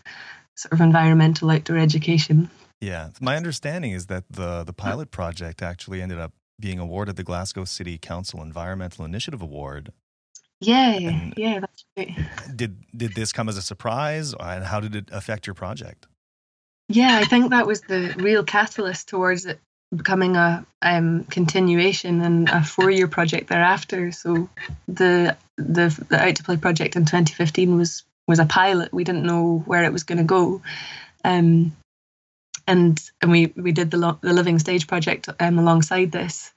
[0.61, 2.49] sort of environmental outdoor education.
[2.79, 7.23] Yeah, my understanding is that the the pilot project actually ended up being awarded the
[7.23, 9.91] Glasgow City Council Environmental Initiative Award.
[10.59, 12.15] Yeah, and yeah, that's great.
[12.55, 16.07] Did did this come as a surprise, and how did it affect your project?
[16.87, 19.59] Yeah, I think that was the real catalyst towards it
[19.95, 24.11] becoming a um, continuation and a four-year project thereafter.
[24.11, 24.49] So
[24.87, 28.91] the the the Out to Play project in 2015 was was a pilot.
[28.91, 30.61] We didn't know where it was going to go,
[31.23, 31.75] um,
[32.65, 36.51] and and we we did the lo- the Living Stage project um, alongside this,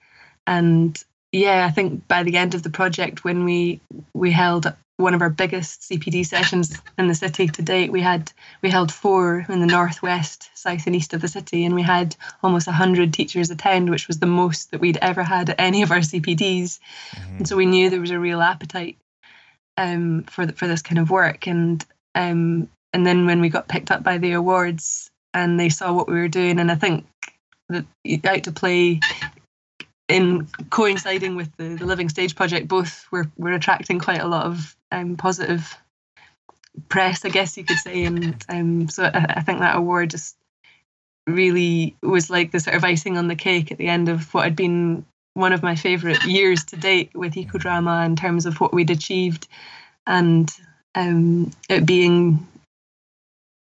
[0.46, 0.96] and
[1.32, 3.80] yeah, I think by the end of the project, when we
[4.14, 8.32] we held one of our biggest CPD sessions in the city to date, we had
[8.62, 12.14] we held four in the northwest, south, and east of the city, and we had
[12.42, 15.90] almost hundred teachers attend, which was the most that we'd ever had at any of
[15.90, 16.78] our CPDs.
[17.10, 17.36] Mm-hmm.
[17.38, 18.96] And so we knew there was a real appetite
[19.76, 21.84] um, for the, for this kind of work, and
[22.14, 26.08] um, and then when we got picked up by the awards and they saw what
[26.08, 27.06] we were doing, and I think
[27.68, 27.84] that
[28.24, 29.00] out to play
[30.08, 34.46] in coinciding with the, the Living Stage project, both were, were attracting quite a lot
[34.46, 35.76] of um, positive
[36.88, 38.04] press, I guess you could say.
[38.04, 40.36] And um, so I, I, think that award just
[41.26, 44.44] really was like the sort of icing on the cake at the end of what
[44.44, 48.72] had been one of my favourite years to date with Ecodrama in terms of what
[48.72, 49.48] we'd achieved
[50.06, 50.50] and
[50.94, 52.46] um, it being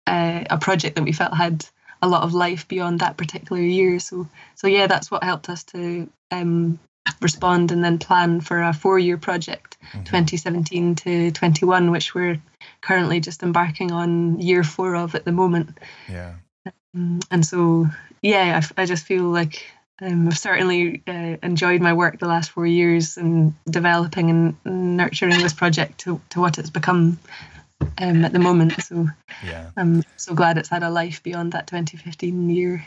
[0.06, 1.66] uh, a project that we felt had
[2.00, 3.98] a lot of life beyond that particular year.
[3.98, 6.78] So so yeah, that's what helped us to um,
[7.20, 10.04] respond and then plan for a four-year project, mm-hmm.
[10.04, 12.40] 2017 to 21, which we're
[12.80, 15.78] currently just embarking on year four of at the moment.
[16.08, 16.34] Yeah.
[16.94, 17.88] Um, and so
[18.22, 19.66] yeah, I, I just feel like
[20.00, 25.38] um, I've certainly uh, enjoyed my work the last four years and developing and nurturing
[25.38, 27.18] this project to, to what it's become
[27.98, 28.80] um, at the moment.
[28.82, 29.08] So
[29.44, 29.70] yeah.
[29.76, 32.86] I'm so glad it's had a life beyond that 2015 year.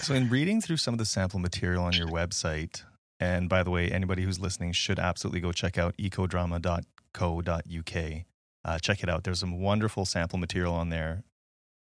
[0.00, 2.82] So, in reading through some of the sample material on your website,
[3.20, 8.24] and by the way, anybody who's listening should absolutely go check out ecodrama.co.uk.
[8.64, 9.24] Uh, check it out.
[9.24, 11.22] There's some wonderful sample material on there.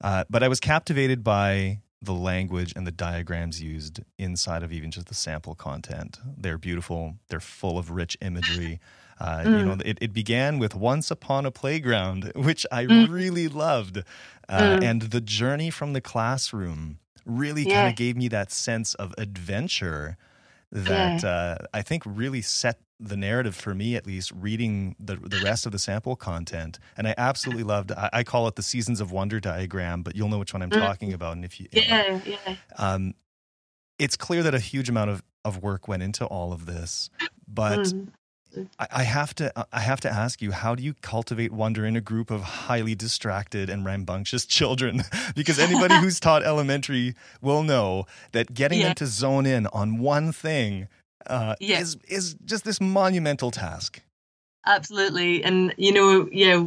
[0.01, 4.91] Uh, but I was captivated by the language and the diagrams used inside of even
[4.91, 6.19] just the sample content.
[6.37, 7.15] They're beautiful.
[7.29, 8.79] They're full of rich imagery.
[9.21, 9.59] Uh, mm.
[9.59, 13.09] You know, it, it began with "Once Upon a Playground," which I mm.
[13.09, 13.97] really loved,
[14.47, 14.81] uh, mm.
[14.81, 17.81] and the journey from the classroom really yeah.
[17.81, 20.15] kind of gave me that sense of adventure
[20.71, 21.29] that yeah.
[21.29, 25.65] uh, I think really set the narrative for me at least reading the the rest
[25.65, 29.11] of the sample content and i absolutely loved i, I call it the seasons of
[29.11, 30.79] wonder diagram but you'll know which one i'm mm.
[30.79, 33.13] talking about and if you, you yeah know, yeah um,
[33.97, 37.09] it's clear that a huge amount of of work went into all of this
[37.47, 38.09] but mm.
[38.79, 42.01] I have to I have to ask you how do you cultivate wonder in a
[42.01, 45.03] group of highly distracted and rambunctious children
[45.35, 48.87] because anybody who's taught elementary will know that getting yeah.
[48.87, 50.87] them to zone in on one thing
[51.27, 51.79] uh, yeah.
[51.79, 54.01] is is just this monumental task.
[54.65, 56.65] Absolutely, and you know, yeah.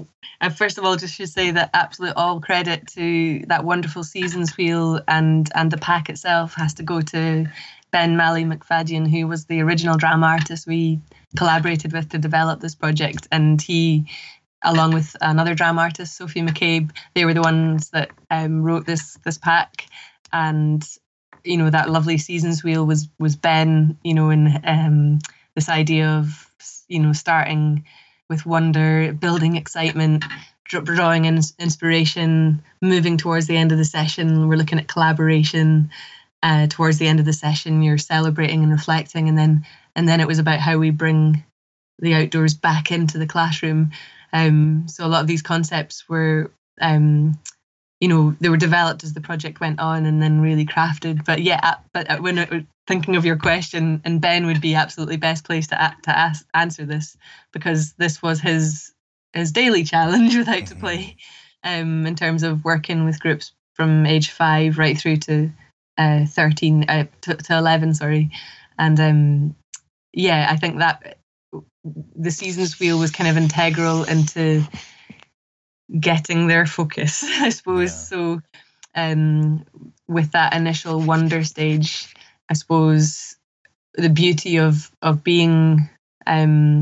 [0.56, 5.00] First of all, just should say that absolute all credit to that wonderful seasons wheel
[5.06, 7.46] and and the pack itself has to go to
[7.92, 11.00] Ben Malley McFadyen, who was the original drama artist we
[11.36, 14.06] collaborated with to develop this project, and he
[14.64, 16.90] along with another drama artist, Sophie McCabe.
[17.14, 19.86] They were the ones that um, wrote this this pack,
[20.32, 20.82] and
[21.44, 23.98] you know that lovely seasons wheel was was Ben.
[24.02, 25.18] You know, in um,
[25.54, 26.50] this idea of
[26.88, 27.84] you know starting
[28.28, 30.24] with wonder, building excitement,
[30.64, 34.48] drawing in inspiration, moving towards the end of the session.
[34.48, 35.90] We're looking at collaboration.
[36.44, 40.20] Uh, towards the end of the session, you're celebrating and reflecting, and then and then
[40.20, 41.44] it was about how we bring
[42.00, 43.92] the outdoors back into the classroom.
[44.32, 46.50] Um, so a lot of these concepts were,
[46.80, 47.38] um,
[48.02, 51.24] you know, they were developed as the project went on and then really crafted.
[51.24, 55.70] But yeah, but when thinking of your question, and Ben would be absolutely best placed
[55.70, 57.16] to to ask, answer this
[57.52, 58.92] because this was his
[59.34, 61.16] his daily challenge with how to play,
[61.64, 61.80] mm-hmm.
[61.80, 65.52] um, in terms of working with groups from age five right through to
[65.96, 68.30] uh, 13 uh, to, to 11 sorry
[68.78, 69.54] and um
[70.12, 71.18] yeah i think that
[72.16, 74.62] the seasons wheel was kind of integral into
[75.98, 77.96] getting their focus i suppose yeah.
[77.96, 78.42] so
[78.94, 79.64] um
[80.08, 82.14] with that initial wonder stage
[82.48, 83.36] i suppose
[83.94, 85.88] the beauty of of being
[86.26, 86.80] um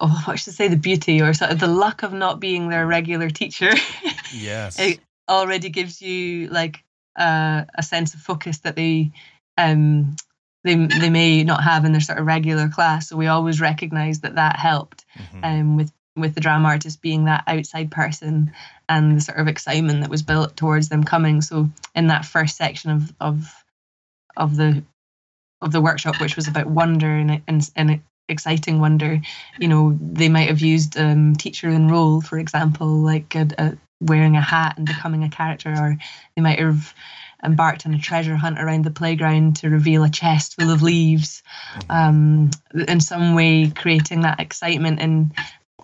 [0.00, 2.68] oh what should I say the beauty or sort of the luck of not being
[2.68, 3.72] their regular teacher
[4.32, 6.82] yes it already gives you like
[7.18, 9.10] uh, a sense of focus that they
[9.56, 10.16] um,
[10.64, 13.08] they they may not have in their sort of regular class.
[13.08, 15.44] So we always recognise that that helped mm-hmm.
[15.44, 18.52] um, with with the drama artist being that outside person
[18.88, 21.42] and the sort of excitement that was built towards them coming.
[21.42, 23.64] So in that first section of of
[24.36, 24.82] of the
[25.60, 29.20] of the workshop, which was about wonder and and, and exciting wonder,
[29.58, 33.78] you know, they might have used um, teacher and role, for example, like a, a,
[34.00, 35.96] wearing a hat and becoming a character, or
[36.36, 36.94] they might have
[37.42, 41.42] embarked on a treasure hunt around the playground to reveal a chest full of leaves.
[41.74, 41.92] Mm-hmm.
[41.92, 42.50] Um,
[42.86, 45.32] in some way, creating that excitement and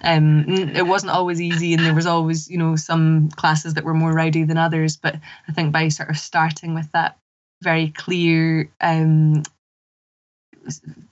[0.03, 3.95] um, it wasn't always easy, and there was always, you know, some classes that were
[3.95, 4.97] more rowdy than others.
[4.97, 5.17] But
[5.49, 7.17] I think by sort of starting with that
[7.63, 9.45] very clear um,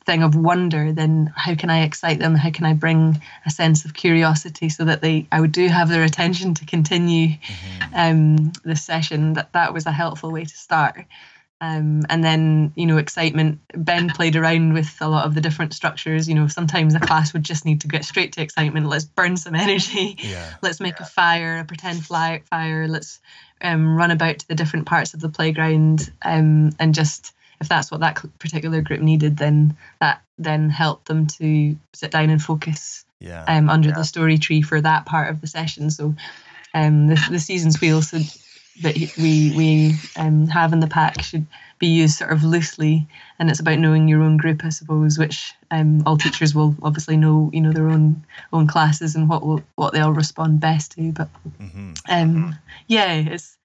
[0.04, 2.34] thing of wonder, then how can I excite them?
[2.34, 5.88] How can I bring a sense of curiosity so that they I would do have
[5.88, 7.94] their attention to continue mm-hmm.
[7.94, 9.34] um, the session?
[9.34, 11.04] That that was a helpful way to start.
[11.62, 15.74] Um, and then you know excitement ben played around with a lot of the different
[15.74, 19.04] structures you know sometimes a class would just need to get straight to excitement let's
[19.04, 20.54] burn some energy yeah.
[20.60, 21.04] let's make yeah.
[21.04, 23.20] a fire a pretend fly, fire let's
[23.62, 27.90] um, run about to the different parts of the playground um, and just if that's
[27.90, 33.04] what that particular group needed, then that then helped them to sit down and focus
[33.20, 33.44] yeah.
[33.46, 33.94] um, under yeah.
[33.94, 35.88] the story tree for that part of the session.
[35.88, 36.14] So
[36.74, 38.18] um, the, the seasons wheel so
[38.80, 41.46] that we we um, have in the pack should
[41.78, 43.06] be used sort of loosely,
[43.38, 47.16] and it's about knowing your own group, I suppose, which um, all teachers will obviously
[47.16, 51.12] know, you know, their own own classes and what will, what they'll respond best to.
[51.12, 51.28] But
[51.60, 51.92] mm-hmm.
[52.08, 52.56] um,
[52.86, 53.58] yeah, it's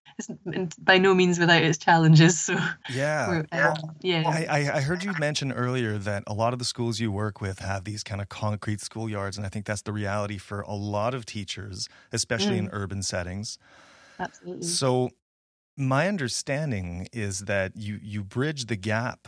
[0.48, 2.40] it's by no means without its challenges.
[2.40, 2.58] So
[2.90, 4.24] yeah, um, yeah.
[4.26, 7.60] I, I heard you mention earlier that a lot of the schools you work with
[7.60, 11.14] have these kind of concrete schoolyards, and I think that's the reality for a lot
[11.14, 12.60] of teachers, especially mm.
[12.60, 13.60] in urban settings.
[14.20, 14.66] Absolutely.
[14.66, 15.12] So
[15.78, 19.28] my understanding is that you you bridge the gap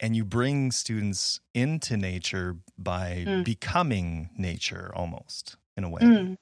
[0.00, 3.44] and you bring students into nature by mm.
[3.44, 6.00] becoming nature almost in a way.
[6.00, 6.36] Mm.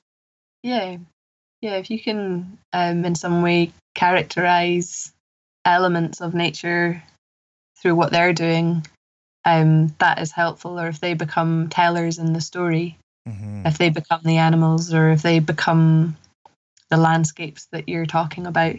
[0.63, 0.97] Yeah,
[1.61, 5.13] yeah, if you can um, in some way characterize
[5.65, 7.03] elements of nature
[7.81, 8.87] through what they're doing,
[9.45, 10.79] um, that is helpful.
[10.79, 12.97] Or if they become tellers in the story,
[13.29, 13.67] mm-hmm.
[13.67, 16.17] if they become the animals, or if they become
[16.91, 18.77] the landscapes that you're talking about,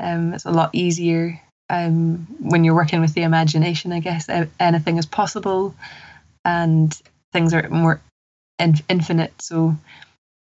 [0.00, 3.92] um, it's a lot easier um, when you're working with the imagination.
[3.92, 4.28] I guess
[4.60, 5.74] anything is possible,
[6.44, 6.94] and
[7.32, 8.00] things are more
[8.58, 9.40] in- infinite.
[9.40, 9.76] So,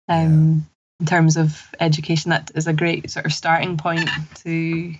[0.08, 0.68] um,
[1.00, 4.10] in terms of education, that is a great sort of starting point
[4.44, 4.94] to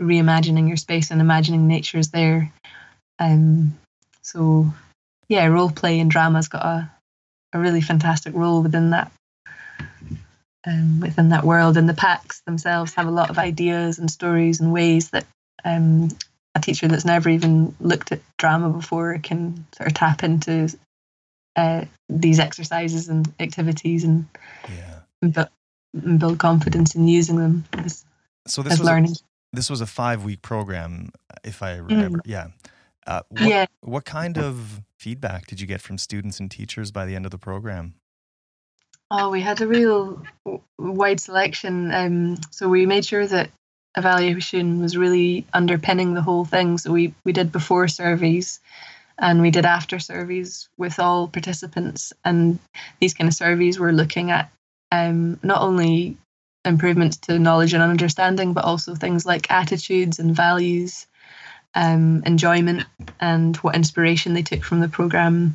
[0.00, 2.52] reimagining your space and imagining nature is there.
[3.18, 3.78] Um,
[4.22, 4.72] so,
[5.28, 6.90] yeah, role play and drama's got a,
[7.52, 9.10] a really fantastic role within that
[10.66, 11.76] um, within that world.
[11.76, 15.26] And the packs themselves have a lot of ideas and stories and ways that
[15.64, 16.08] um,
[16.54, 20.74] a teacher that's never even looked at drama before can sort of tap into
[21.56, 24.26] uh, these exercises and activities and
[24.68, 25.44] yeah
[26.18, 28.04] build confidence in using them as,
[28.46, 29.12] so this as was learning.
[29.12, 31.10] A, this was a five week program,
[31.44, 32.18] if I remember.
[32.18, 32.22] Mm.
[32.26, 32.46] Yeah.
[33.06, 33.66] Uh, what, yeah.
[33.80, 37.30] What kind of feedback did you get from students and teachers by the end of
[37.30, 37.94] the program?
[39.10, 40.22] Oh, we had a real
[40.78, 41.92] wide selection.
[41.92, 43.50] Um, so we made sure that
[43.96, 46.78] evaluation was really underpinning the whole thing.
[46.78, 48.60] So we, we did before surveys
[49.18, 52.12] and we did after surveys with all participants.
[52.24, 52.58] And
[53.00, 54.50] these kind of surveys were looking at
[54.90, 56.16] um, not only
[56.64, 61.06] improvements to knowledge and understanding, but also things like attitudes and values,
[61.74, 62.84] um, enjoyment,
[63.20, 65.54] and what inspiration they took from the program,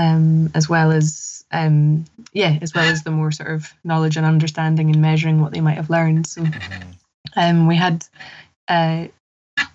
[0.00, 4.24] um, as well as um, yeah, as well as the more sort of knowledge and
[4.24, 6.26] understanding and measuring what they might have learned.
[6.26, 6.44] So
[7.36, 8.04] um, we had
[8.68, 9.08] uh,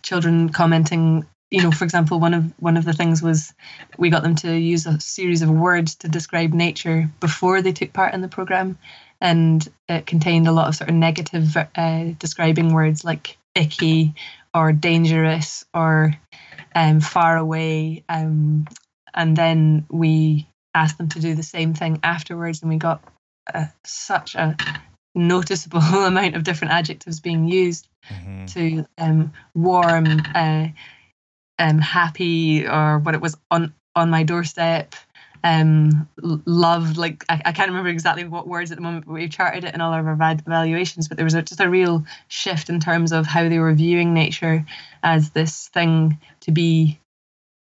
[0.02, 3.54] children commenting you know, for example, one of one of the things was
[3.98, 7.94] we got them to use a series of words to describe nature before they took
[7.94, 8.78] part in the program,
[9.22, 14.16] and it contained a lot of sort of negative uh, describing words like icky
[14.56, 16.18] or dangerous or
[16.74, 18.04] um, far away.
[18.10, 18.66] Um,
[19.16, 23.04] and then we asked them to do the same thing afterwards, and we got
[23.52, 24.56] uh, such a
[25.16, 28.46] noticeable amount of different adjectives being used mm-hmm.
[28.46, 30.68] to um, warm, uh,
[31.58, 34.94] um, happy, or what it was on on my doorstep.
[35.44, 39.30] Um, love, like I, I can't remember exactly what words at the moment, but we
[39.30, 41.08] charted it in all of our evaluations.
[41.08, 44.14] But there was a, just a real shift in terms of how they were viewing
[44.14, 44.66] nature
[45.04, 47.00] as this thing to be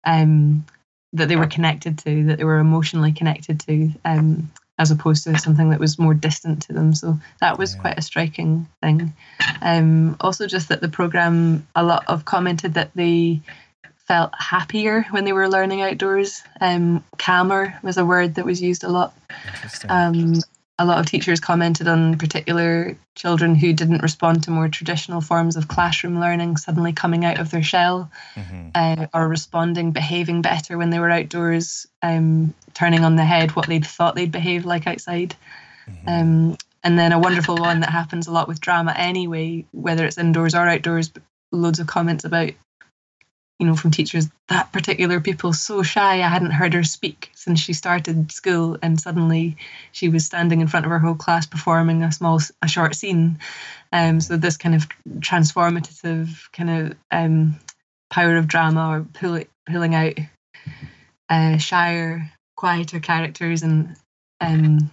[0.05, 0.67] um,
[1.13, 5.39] that they were connected to, that they were emotionally connected to, um, as opposed to
[5.39, 6.95] something that was more distant to them.
[6.95, 7.81] So that was yeah.
[7.81, 9.13] quite a striking thing.
[9.61, 13.41] Um, also, just that the program, a lot of commented that they
[14.07, 16.43] felt happier when they were learning outdoors.
[16.61, 19.15] Um, calmer was a word that was used a lot.
[19.89, 20.35] Um,
[20.81, 25.57] a lot of teachers commented on particular children who didn't respond to more traditional forms
[25.57, 28.69] of classroom learning suddenly coming out of their shell mm-hmm.
[28.75, 33.67] uh, or responding behaving better when they were outdoors um, turning on the head what
[33.69, 35.37] they'd thought they'd behave like outside
[35.87, 36.09] mm-hmm.
[36.09, 40.17] um, and then a wonderful one that happens a lot with drama anyway whether it's
[40.17, 41.13] indoors or outdoors
[41.53, 42.53] loads of comments about
[43.61, 46.15] you know, from teachers, that particular pupil's so shy.
[46.15, 49.59] I hadn't heard her speak since she started school, and suddenly
[49.93, 53.39] she was standing in front of her whole class performing a small, a short scene.
[53.93, 54.89] Um, so this kind of
[55.19, 57.61] transformative kind of um,
[58.09, 60.15] power of drama, or pull, pulling out
[61.29, 63.95] uh, shyer, quieter characters, and
[64.41, 64.91] um,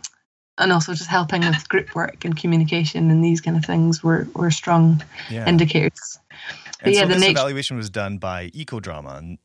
[0.57, 4.27] and also just helping with group work and communication and these kind of things were
[4.35, 5.47] were strong yeah.
[5.47, 6.19] indicators.
[6.81, 9.37] And yeah, so this nature- evaluation was done by Ecodrama.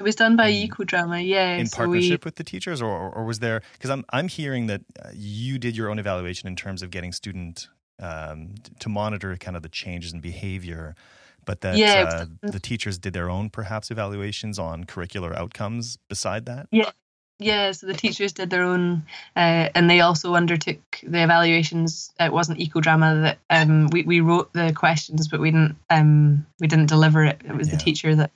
[0.00, 1.54] It was done by Ecodrama, yeah.
[1.56, 3.62] In so partnership we, with the teachers, or, or was there?
[3.74, 7.12] Because I'm I'm hearing that uh, you did your own evaluation in terms of getting
[7.12, 7.68] student
[8.00, 10.96] um, to monitor kind of the changes in behavior,
[11.44, 16.44] but that yeah, uh, the teachers did their own perhaps evaluations on curricular outcomes beside
[16.46, 16.66] that.
[16.72, 16.90] Yeah,
[17.38, 19.02] yeah, so the teachers did their own,
[19.36, 22.12] uh, and they also undertook the evaluations.
[22.20, 26.68] It wasn't Ecodrama that um, we we wrote the questions, but we didn't um, we
[26.68, 27.40] didn't deliver it.
[27.44, 27.76] It was yeah.
[27.76, 28.30] the teacher that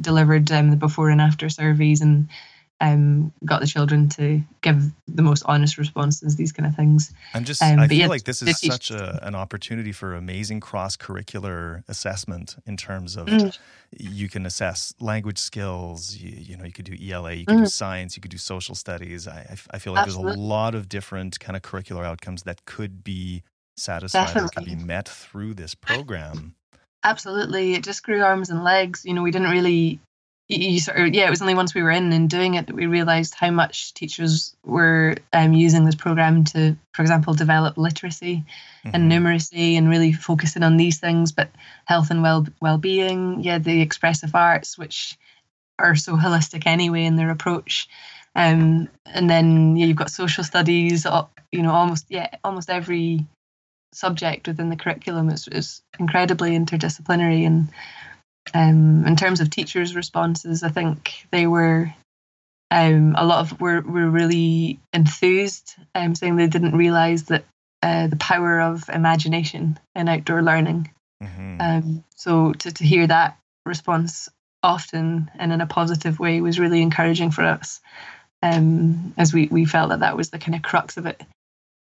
[0.00, 2.28] delivered um, the before and after surveys and
[2.80, 7.12] um, got the children to give the most honest responses, these kind of things.
[7.34, 10.60] I'm just, um, I feel yeah, like this is such a, an opportunity for amazing
[10.60, 13.58] cross curricular assessment in terms of mm.
[13.96, 17.64] you can assess language skills, you, you, know, you could do ELA, you could mm.
[17.64, 19.26] do science, you could do social studies.
[19.26, 20.32] I, I feel like Absolutely.
[20.32, 23.42] there's a lot of different kind of curricular outcomes that could be
[23.76, 24.46] satisfied Definitely.
[24.46, 26.54] or could be met through this program.
[27.04, 27.74] Absolutely.
[27.74, 29.04] It just grew arms and legs.
[29.04, 30.00] You know, we didn't really
[30.48, 32.74] you sort of, yeah, it was only once we were in and doing it that
[32.74, 38.44] we realised how much teachers were um, using this program to, for example, develop literacy
[38.84, 38.90] mm-hmm.
[38.94, 41.32] and numeracy and really focusing on these things.
[41.32, 41.50] But
[41.84, 45.18] health and well well being, yeah, the expressive arts, which
[45.78, 47.86] are so holistic anyway in their approach.
[48.34, 51.06] Um, and then yeah, you've got social studies.
[51.52, 53.26] You know, almost yeah, almost every
[53.92, 57.68] subject within the curriculum is, is incredibly interdisciplinary and
[58.54, 61.92] um, in terms of teachers' responses, I think they were
[62.70, 67.44] um, a lot of were were really enthused, um, saying they didn't realise that
[67.82, 70.90] uh, the power of imagination in outdoor learning.
[71.22, 71.60] Mm-hmm.
[71.60, 74.28] Um, so to to hear that response
[74.62, 77.80] often and in a positive way was really encouraging for us,
[78.42, 81.22] um, as we we felt that that was the kind of crux of it.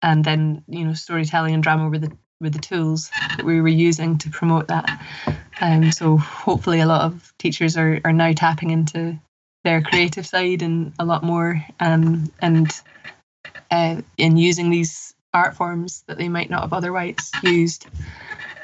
[0.00, 3.68] And then you know storytelling and drama were the were the tools that we were
[3.68, 5.02] using to promote that.
[5.60, 9.18] Um, so hopefully, a lot of teachers are, are now tapping into
[9.64, 12.70] their creative side and a lot more, um, and
[13.70, 17.86] uh, in using these art forms that they might not have otherwise used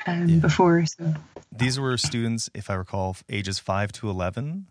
[0.07, 0.39] um, yeah.
[0.39, 0.87] before.
[0.87, 1.15] So
[1.51, 4.67] these were students, if I recall, ages five to eleven.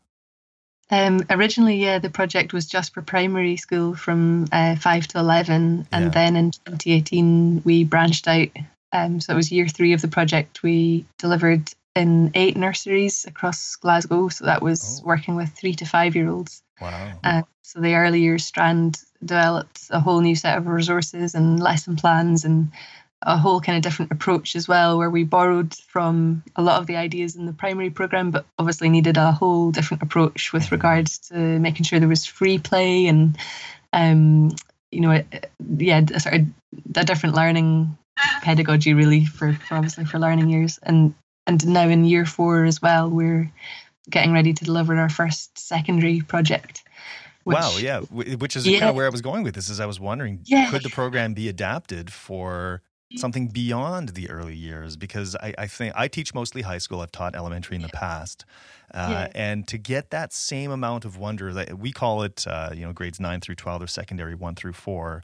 [0.90, 5.88] Um, originally, yeah, the project was just for primary school from uh, 5 to 11.
[5.92, 6.10] And yeah.
[6.10, 8.50] then in 2018, we branched out
[8.94, 10.62] um, so it was year three of the project.
[10.62, 14.30] We delivered in eight nurseries across Glasgow.
[14.30, 15.08] So that was oh.
[15.08, 16.64] working with three to five year olds.
[16.82, 17.20] Wow.
[17.24, 21.96] Uh, so the early years strand developed a whole new set of resources and lesson
[21.96, 22.72] plans and
[23.26, 26.88] a whole kind of different approach as well, where we borrowed from a lot of
[26.88, 30.76] the ideas in the primary program, but obviously needed a whole different approach with mm-hmm.
[30.76, 33.38] regards to making sure there was free play and,
[33.94, 34.52] um,
[34.92, 35.24] you know,
[35.78, 36.48] yeah, sort of
[36.96, 37.98] a different learning
[38.42, 41.16] pedagogy really for, for obviously for learning years and
[41.48, 43.52] and now in year four as well we're
[44.10, 46.84] getting ready to deliver our first secondary project.
[47.44, 48.80] Which, wow, yeah, which is yeah.
[48.80, 49.70] kind of where I was going with this.
[49.70, 50.70] Is I was wondering, yeah.
[50.70, 52.82] could the program be adapted for
[53.18, 54.96] something beyond the early years?
[54.96, 57.02] Because I, I think I teach mostly high school.
[57.02, 58.46] I've taught elementary in the past,
[58.94, 59.28] uh, yeah.
[59.36, 62.94] and to get that same amount of wonder, that we call it, uh, you know,
[62.94, 65.22] grades nine through twelve or secondary one through four,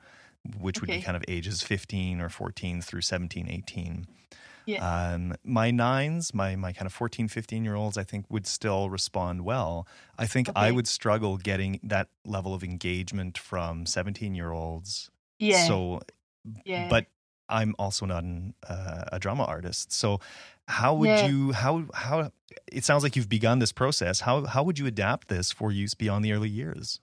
[0.60, 4.08] which would be kind of ages fifteen or fourteen through 17, 18.
[4.70, 5.14] Yeah.
[5.14, 8.90] Um, my nines, my, my kind of 14, 15 year olds, I think would still
[8.90, 9.88] respond well.
[10.18, 10.60] I think okay.
[10.60, 15.10] I would struggle getting that level of engagement from 17 year olds.
[15.40, 15.68] Yeah.
[15.68, 16.02] So,
[16.66, 16.88] yeah.
[16.88, 17.08] but
[17.48, 19.92] I'm also not an, uh, a drama artist.
[19.92, 20.20] So,
[20.68, 21.26] how would yeah.
[21.28, 22.32] you, how, how,
[22.72, 24.20] it sounds like you've begun this process.
[24.20, 27.00] How, how would you adapt this for use beyond the early years?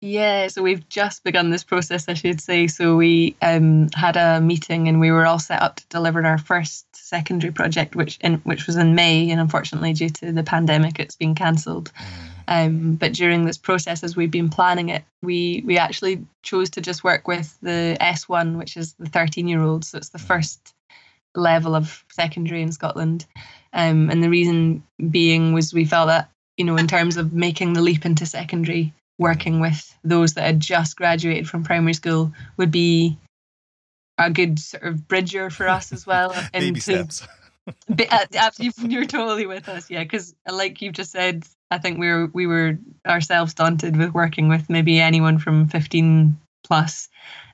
[0.00, 2.66] Yeah, so we've just begun this process, I should say.
[2.66, 6.36] So we um, had a meeting and we were all set up to deliver our
[6.36, 11.00] first secondary project, which in, which was in May, and unfortunately due to the pandemic,
[11.00, 11.90] it's been cancelled.
[11.92, 12.34] Mm.
[12.46, 16.82] Um, but during this process, as we've been planning it, we we actually chose to
[16.82, 19.88] just work with the S1, which is the 13 year olds.
[19.88, 20.26] So it's the mm.
[20.26, 20.74] first
[21.34, 23.24] level of secondary in Scotland.
[23.72, 26.28] Um, and the reason being was we felt that
[26.58, 30.60] you know in terms of making the leap into secondary working with those that had
[30.60, 33.16] just graduated from primary school would be
[34.18, 36.34] a good sort of bridger for us as well.
[36.52, 37.26] Baby into, steps.
[38.10, 40.02] uh, you're totally with us, yeah.
[40.02, 44.48] Because like you've just said, I think we were we were ourselves daunted with working
[44.48, 47.08] with maybe anyone from 15 plus,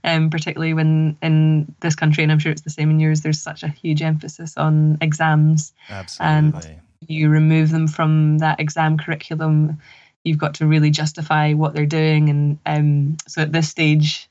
[0.04, 3.20] um, particularly when in this country, and I'm sure it's the same in yours.
[3.20, 6.70] There's such a huge emphasis on exams, Absolutely.
[6.70, 9.80] and you remove them from that exam curriculum
[10.24, 12.28] you've got to really justify what they're doing.
[12.28, 14.28] And um, so at this stage,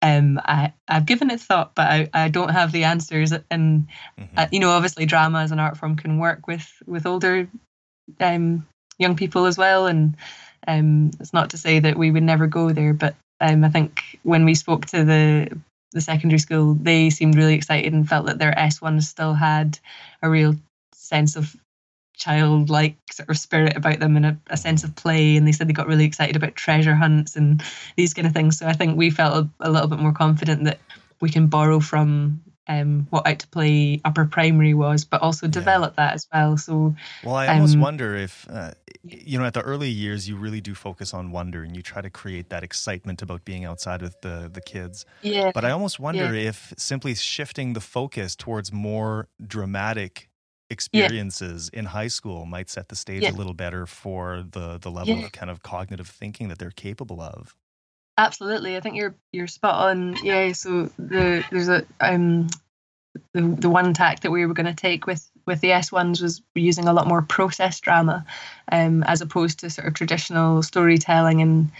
[0.00, 3.32] um, I, I've given it thought, but I, I don't have the answers.
[3.50, 3.88] And
[4.18, 4.38] mm-hmm.
[4.38, 7.48] uh, you know, obviously, drama as an art form can work with with older
[8.20, 8.66] um,
[8.98, 9.86] young people as well.
[9.86, 10.16] And
[10.66, 14.00] um, it's not to say that we would never go there, but um, I think
[14.22, 15.58] when we spoke to the
[15.92, 19.78] the secondary school, they seemed really excited and felt that their S ones still had
[20.22, 20.54] a real
[20.92, 21.56] sense of
[22.18, 25.36] childlike sort of spirit about them and a, a, sense of play.
[25.36, 27.62] And they said they got really excited about treasure hunts and
[27.96, 28.58] these kind of things.
[28.58, 30.80] So I think we felt a, a little bit more confident that
[31.20, 35.94] we can borrow from um, what out to play upper primary was, but also develop
[35.96, 36.06] yeah.
[36.06, 36.56] that as well.
[36.58, 36.94] So,
[37.24, 40.60] well, I almost um, wonder if uh, you know, at the early years, you really
[40.60, 44.20] do focus on wonder and you try to create that excitement about being outside with
[44.20, 45.06] the the kids.
[45.22, 45.50] Yeah.
[45.54, 46.48] But I almost wonder yeah.
[46.48, 50.27] if simply shifting the focus towards more dramatic
[50.70, 51.78] experiences yeah.
[51.80, 53.30] in high school might set the stage yeah.
[53.30, 55.24] a little better for the the level yeah.
[55.24, 57.56] of kind of cognitive thinking that they're capable of.
[58.16, 60.16] Absolutely, I think you're you're spot on.
[60.22, 62.48] Yeah, so the there's a um
[63.32, 66.20] the the one tack that we were going to take with with the S ones
[66.20, 68.24] was using a lot more process drama,
[68.70, 71.70] um, as opposed to sort of traditional storytelling and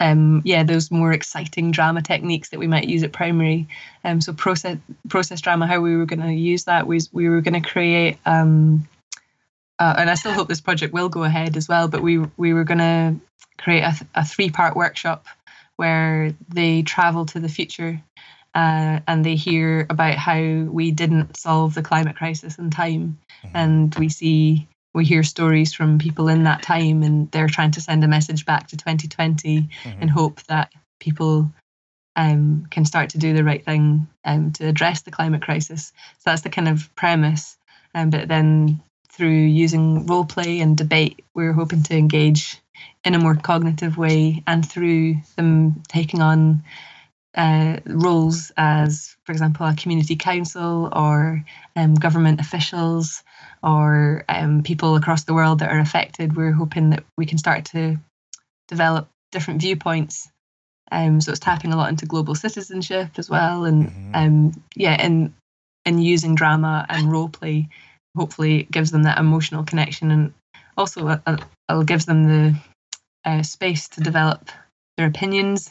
[0.00, 3.68] um, yeah, those more exciting drama techniques that we might use at primary.
[4.02, 4.78] Um, so process
[5.08, 8.18] process drama, how we were going to use that was we were going to create,
[8.26, 8.88] um,
[9.78, 11.88] uh, and I still hope this project will go ahead as well.
[11.88, 13.16] But we we were going to
[13.58, 15.26] create a, a three part workshop
[15.76, 18.00] where they travel to the future
[18.54, 23.56] uh, and they hear about how we didn't solve the climate crisis in time, mm-hmm.
[23.56, 27.80] and we see we hear stories from people in that time and they're trying to
[27.80, 30.00] send a message back to 2020 mm-hmm.
[30.00, 31.50] and hope that people
[32.16, 35.92] um, can start to do the right thing um, to address the climate crisis.
[36.18, 37.58] So that's the kind of premise.
[37.94, 38.80] Um, but then
[39.10, 42.60] through using role play and debate, we're hoping to engage
[43.04, 46.62] in a more cognitive way and through them taking on
[47.36, 53.24] uh, roles as, for example, a community council or um, government officials
[53.64, 56.36] or um, people across the world that are affected.
[56.36, 57.98] We're hoping that we can start to
[58.68, 60.28] develop different viewpoints.
[60.92, 64.14] Um, so it's tapping a lot into global citizenship as well, and mm-hmm.
[64.14, 65.32] um, yeah, and
[65.86, 67.68] and using drama and role play,
[68.16, 70.34] hopefully it gives them that emotional connection, and
[70.76, 71.38] also uh, uh,
[71.70, 72.54] it gives them the
[73.24, 74.50] uh, space to develop
[74.98, 75.70] their opinions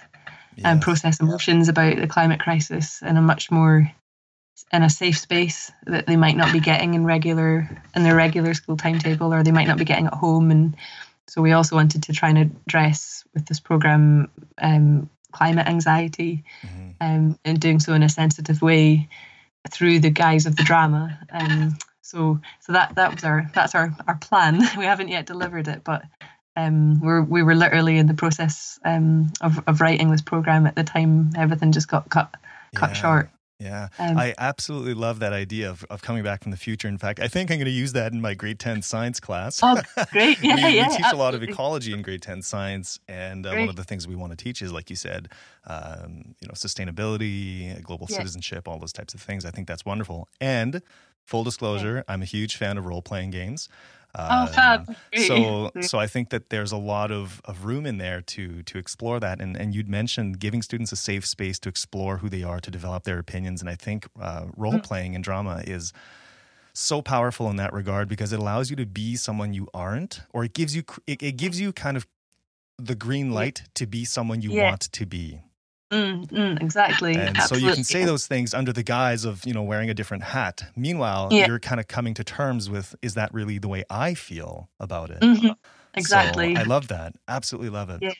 [0.55, 0.65] yes.
[0.65, 3.91] and process emotions about the climate crisis in a much more
[4.71, 8.53] in a safe space that they might not be getting in regular in their regular
[8.53, 10.75] school timetable or they might not be getting at home and
[11.27, 16.89] so we also wanted to try and address with this program um, climate anxiety mm-hmm.
[17.01, 19.07] um, and doing so in a sensitive way
[19.69, 23.95] through the guise of the drama um, so so that that was our that's our
[24.07, 26.03] our plan we haven't yet delivered it but
[26.55, 30.75] um, we're, we were literally in the process um, of, of writing this program at
[30.75, 32.35] the time everything just got cut
[32.75, 32.93] cut yeah.
[32.93, 33.29] short
[33.59, 36.87] Yeah, um, I absolutely love that idea of, of coming back from the future.
[36.87, 39.59] In fact, I think I'm going to use that in my grade 10 science class.
[39.63, 39.79] Oh,
[40.11, 40.37] great.
[40.43, 40.67] Yeah, we, yeah.
[40.67, 41.19] We teach absolutely.
[41.19, 42.99] a lot of ecology in grade 10 science.
[43.07, 45.29] And uh, one of the things we want to teach is, like you said,
[45.67, 48.17] um, you know, sustainability, global yeah.
[48.17, 49.45] citizenship, all those types of things.
[49.45, 50.27] I think that's wonderful.
[50.41, 50.81] And
[51.23, 52.03] full disclosure.
[52.07, 53.69] I'm a huge fan of role playing games.
[54.15, 54.89] Oh, fab.
[54.89, 58.61] Um, so, so I think that there's a lot of, of room in there to
[58.63, 59.41] to explore that.
[59.41, 62.71] And and you'd mentioned giving students a safe space to explore who they are, to
[62.71, 63.61] develop their opinions.
[63.61, 65.93] And I think uh, role playing and drama is
[66.73, 70.43] so powerful in that regard because it allows you to be someone you aren't, or
[70.43, 72.07] it gives you it, it gives you kind of
[72.77, 74.69] the green light to be someone you yeah.
[74.69, 75.41] want to be.
[75.91, 77.13] Mm, mm, exactly.
[77.13, 77.59] And Absolutely.
[77.59, 80.23] so you can say those things under the guise of, you know, wearing a different
[80.23, 80.63] hat.
[80.75, 81.47] Meanwhile, yeah.
[81.47, 85.11] you're kind of coming to terms with, is that really the way I feel about
[85.11, 85.19] it?
[85.21, 85.51] Mm-hmm.
[85.93, 86.55] Exactly.
[86.55, 87.13] So I love that.
[87.27, 87.99] Absolutely love it.
[88.01, 88.13] Yeah.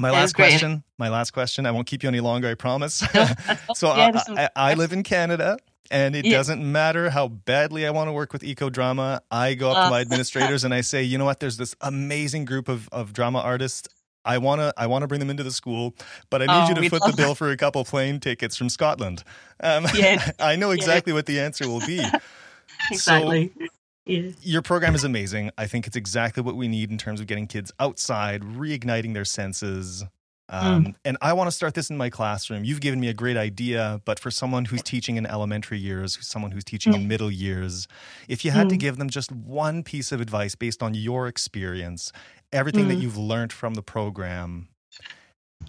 [0.00, 1.66] My last question, my last question.
[1.66, 2.94] I won't keep you any longer, I promise.
[3.74, 5.58] so yeah, I, I, I, live in Canada
[5.90, 6.36] and it yeah.
[6.36, 9.20] doesn't matter how badly I want to work with Ecodrama.
[9.30, 11.74] I go up uh, to my administrators and I say, you know what, there's this
[11.80, 13.88] amazing group of, of drama artists.
[14.28, 15.94] I wanna I wanna bring them into the school,
[16.28, 18.68] but I need oh, you to foot the bill for a couple plane tickets from
[18.68, 19.24] Scotland.
[19.60, 20.32] Um, yeah.
[20.38, 22.04] I know exactly what the answer will be.
[22.90, 23.50] exactly.
[23.58, 23.66] So,
[24.04, 24.30] yeah.
[24.42, 25.50] Your program is amazing.
[25.58, 29.24] I think it's exactly what we need in terms of getting kids outside, reigniting their
[29.24, 30.04] senses.
[30.50, 30.94] Um, mm.
[31.04, 32.64] And I want to start this in my classroom.
[32.64, 36.52] You've given me a great idea, but for someone who's teaching in elementary years, someone
[36.52, 36.96] who's teaching mm.
[36.96, 37.86] in middle years,
[38.28, 38.70] if you had mm.
[38.70, 42.12] to give them just one piece of advice based on your experience,
[42.52, 42.88] everything mm.
[42.88, 44.68] that you've learned from the program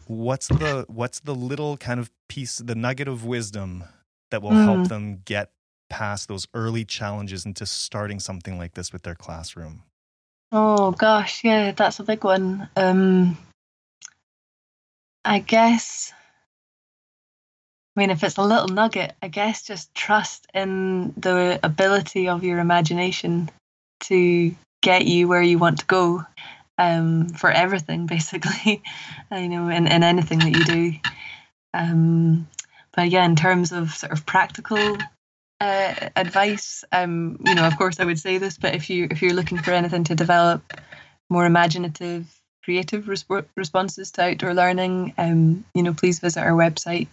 [0.08, 3.84] what's the what's the little kind of piece the nugget of wisdom
[4.32, 4.64] that will mm.
[4.64, 5.52] help them get
[5.90, 9.82] past those early challenges into starting something like this with their classroom
[10.52, 13.38] oh gosh yeah that's a big one um
[15.26, 16.14] i guess
[17.98, 22.46] I mean, if it's a little nugget, I guess just trust in the ability of
[22.46, 23.50] your imagination
[24.02, 26.24] to get you where you want to go
[26.80, 28.82] um, for everything, basically,
[29.32, 30.94] you know, in, in anything that you do.
[31.74, 32.48] Um,
[32.96, 34.98] but yeah, in terms of sort of practical
[35.62, 39.22] uh, advice, um, you know, of course I would say this, but if you if
[39.22, 40.74] you're looking for anything to develop
[41.30, 42.26] more imaginative,
[42.64, 47.08] creative resp- responses to outdoor learning, um, you know, please visit our website,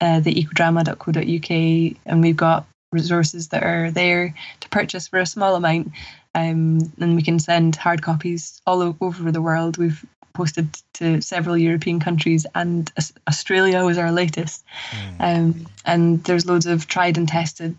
[0.00, 5.92] uh, theecodrama.co.uk, and we've got resources that are there to purchase for a small amount
[6.34, 9.76] um, and we can send hard copies all over the world.
[9.76, 12.90] We've posted to several European countries, and
[13.28, 14.64] Australia was our latest.
[14.90, 15.16] Mm.
[15.20, 17.76] Um, and there's loads of tried and tested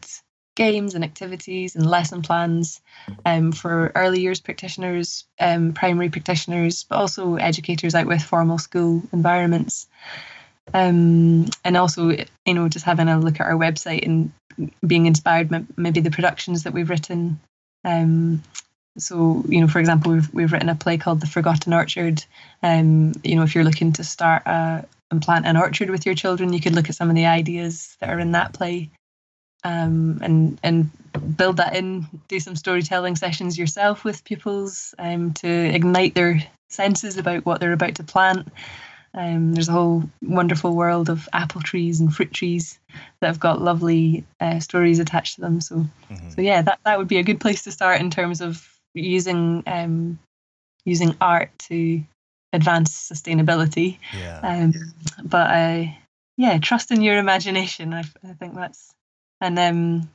[0.55, 2.79] games and activities and lesson plans
[3.25, 9.01] um, for early years practitioners, um, primary practitioners, but also educators out with formal school
[9.11, 9.87] environments.
[10.73, 12.09] Um, and also,
[12.45, 14.31] you know, just having a look at our website and
[14.85, 17.39] being inspired, maybe the productions that we've written
[17.83, 18.43] um,
[18.97, 22.23] so, you know, for example, we've we've written a play called The Forgotten Orchard.
[22.61, 26.15] Um, you know, if you're looking to start a, and plant an orchard with your
[26.15, 28.91] children, you could look at some of the ideas that are in that play,
[29.63, 30.91] um, and and
[31.37, 32.05] build that in.
[32.27, 37.73] Do some storytelling sessions yourself with pupils um, to ignite their senses about what they're
[37.73, 38.47] about to plant.
[39.15, 42.79] Um, there's a whole wonderful world of apple trees and fruit trees
[43.19, 45.61] that have got lovely uh, stories attached to them.
[45.61, 45.75] So,
[46.09, 46.29] mm-hmm.
[46.29, 49.63] so yeah, that, that would be a good place to start in terms of using
[49.67, 50.19] um,
[50.85, 52.03] using art to
[52.53, 53.99] advance sustainability.
[54.17, 54.39] Yeah.
[54.43, 54.73] Um,
[55.23, 55.85] but uh,
[56.37, 57.93] yeah, trust in your imagination.
[57.93, 58.93] I, I think that's
[59.41, 60.09] and um,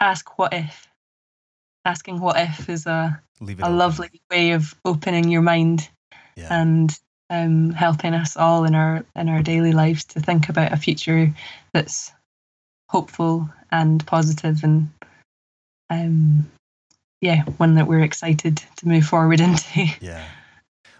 [0.00, 0.88] ask what if.
[1.84, 3.20] Asking what if is a
[3.60, 5.88] a lovely way of opening your mind
[6.36, 6.46] yeah.
[6.50, 6.96] and
[7.32, 11.32] um, helping us all in our in our daily lives to think about a future
[11.72, 12.12] that's
[12.90, 14.90] hopeful and positive and
[15.88, 16.50] um,
[17.22, 19.86] yeah, one that we're excited to move forward into.
[20.00, 20.24] Yeah.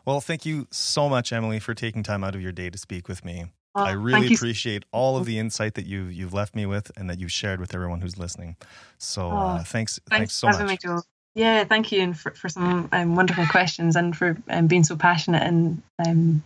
[0.06, 3.08] Well, thank you so much, Emily, for taking time out of your day to speak
[3.08, 3.46] with me.
[3.74, 7.08] Oh, I really appreciate all of the insight that you you've left me with and
[7.10, 8.56] that you've shared with everyone who's listening.
[8.98, 11.02] So oh, uh, thanks, thanks, thanks so much.
[11.34, 14.96] Yeah, thank you, and for, for some um, wonderful questions, and for um, being so
[14.96, 16.42] passionate and um,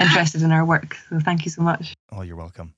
[0.00, 0.96] interested in our work.
[1.08, 1.94] So thank you so much.
[2.10, 2.74] Oh, you're welcome.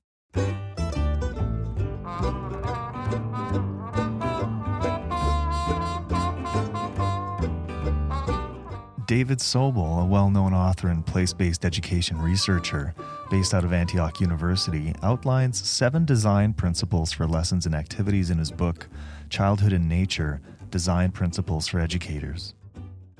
[9.07, 12.93] David Sobel, a well known author and place based education researcher
[13.31, 18.51] based out of Antioch University, outlines seven design principles for lessons and activities in his
[18.51, 18.87] book,
[19.31, 22.53] Childhood in Nature Design Principles for Educators.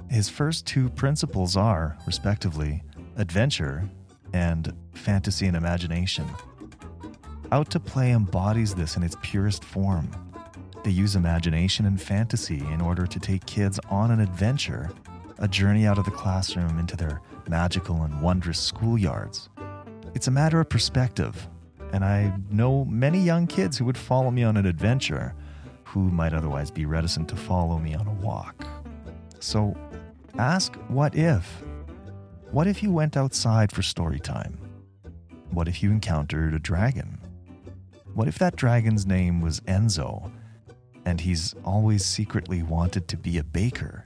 [0.09, 2.83] His first two principles are, respectively,
[3.17, 3.87] adventure
[4.33, 6.25] and fantasy and imagination.
[7.51, 10.09] Out to Play embodies this in its purest form.
[10.83, 14.91] They use imagination and fantasy in order to take kids on an adventure,
[15.39, 19.49] a journey out of the classroom into their magical and wondrous schoolyards.
[20.13, 21.47] It's a matter of perspective,
[21.91, 25.35] and I know many young kids who would follow me on an adventure
[25.89, 28.63] who might otherwise be reticent to follow me on a walk.
[29.39, 29.75] So
[30.37, 31.63] ask what if?
[32.51, 34.55] What if you went outside for story time?
[35.49, 37.17] What if you encountered a dragon?
[38.13, 40.31] What if that dragon's name was Enzo
[41.05, 44.05] and he's always secretly wanted to be a baker?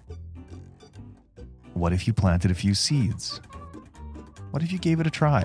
[1.74, 3.42] What if you planted a few seeds?
[4.52, 5.44] What if you gave it a try?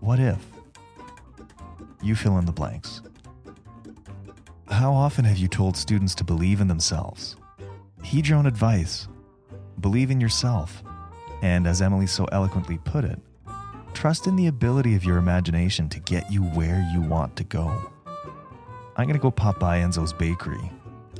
[0.00, 0.44] What if?
[2.02, 3.02] You fill in the blanks.
[4.70, 7.36] How often have you told students to believe in themselves?
[8.04, 9.08] Heed your own advice.
[9.80, 10.82] Believe in yourself.
[11.42, 13.18] And as Emily so eloquently put it,
[13.94, 17.92] trust in the ability of your imagination to get you where you want to go.
[18.96, 20.70] I'm going to go pop by Enzo's bakery.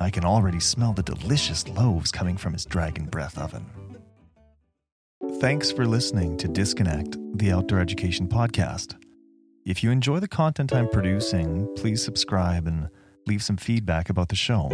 [0.00, 3.66] I can already smell the delicious loaves coming from his dragon breath oven.
[5.40, 8.94] Thanks for listening to Disconnect, the Outdoor Education Podcast.
[9.66, 12.88] If you enjoy the content I'm producing, please subscribe and
[13.30, 14.68] leave some feedback about the show.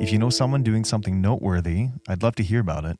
[0.00, 2.96] If you know someone doing something noteworthy, I'd love to hear about it.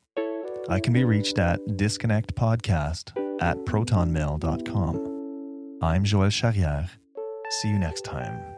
[0.69, 4.95] I can be reached at disconnectpodcast at protonmail.com.
[5.81, 6.89] I'm Joël Charrière.
[7.61, 8.56] See you next time.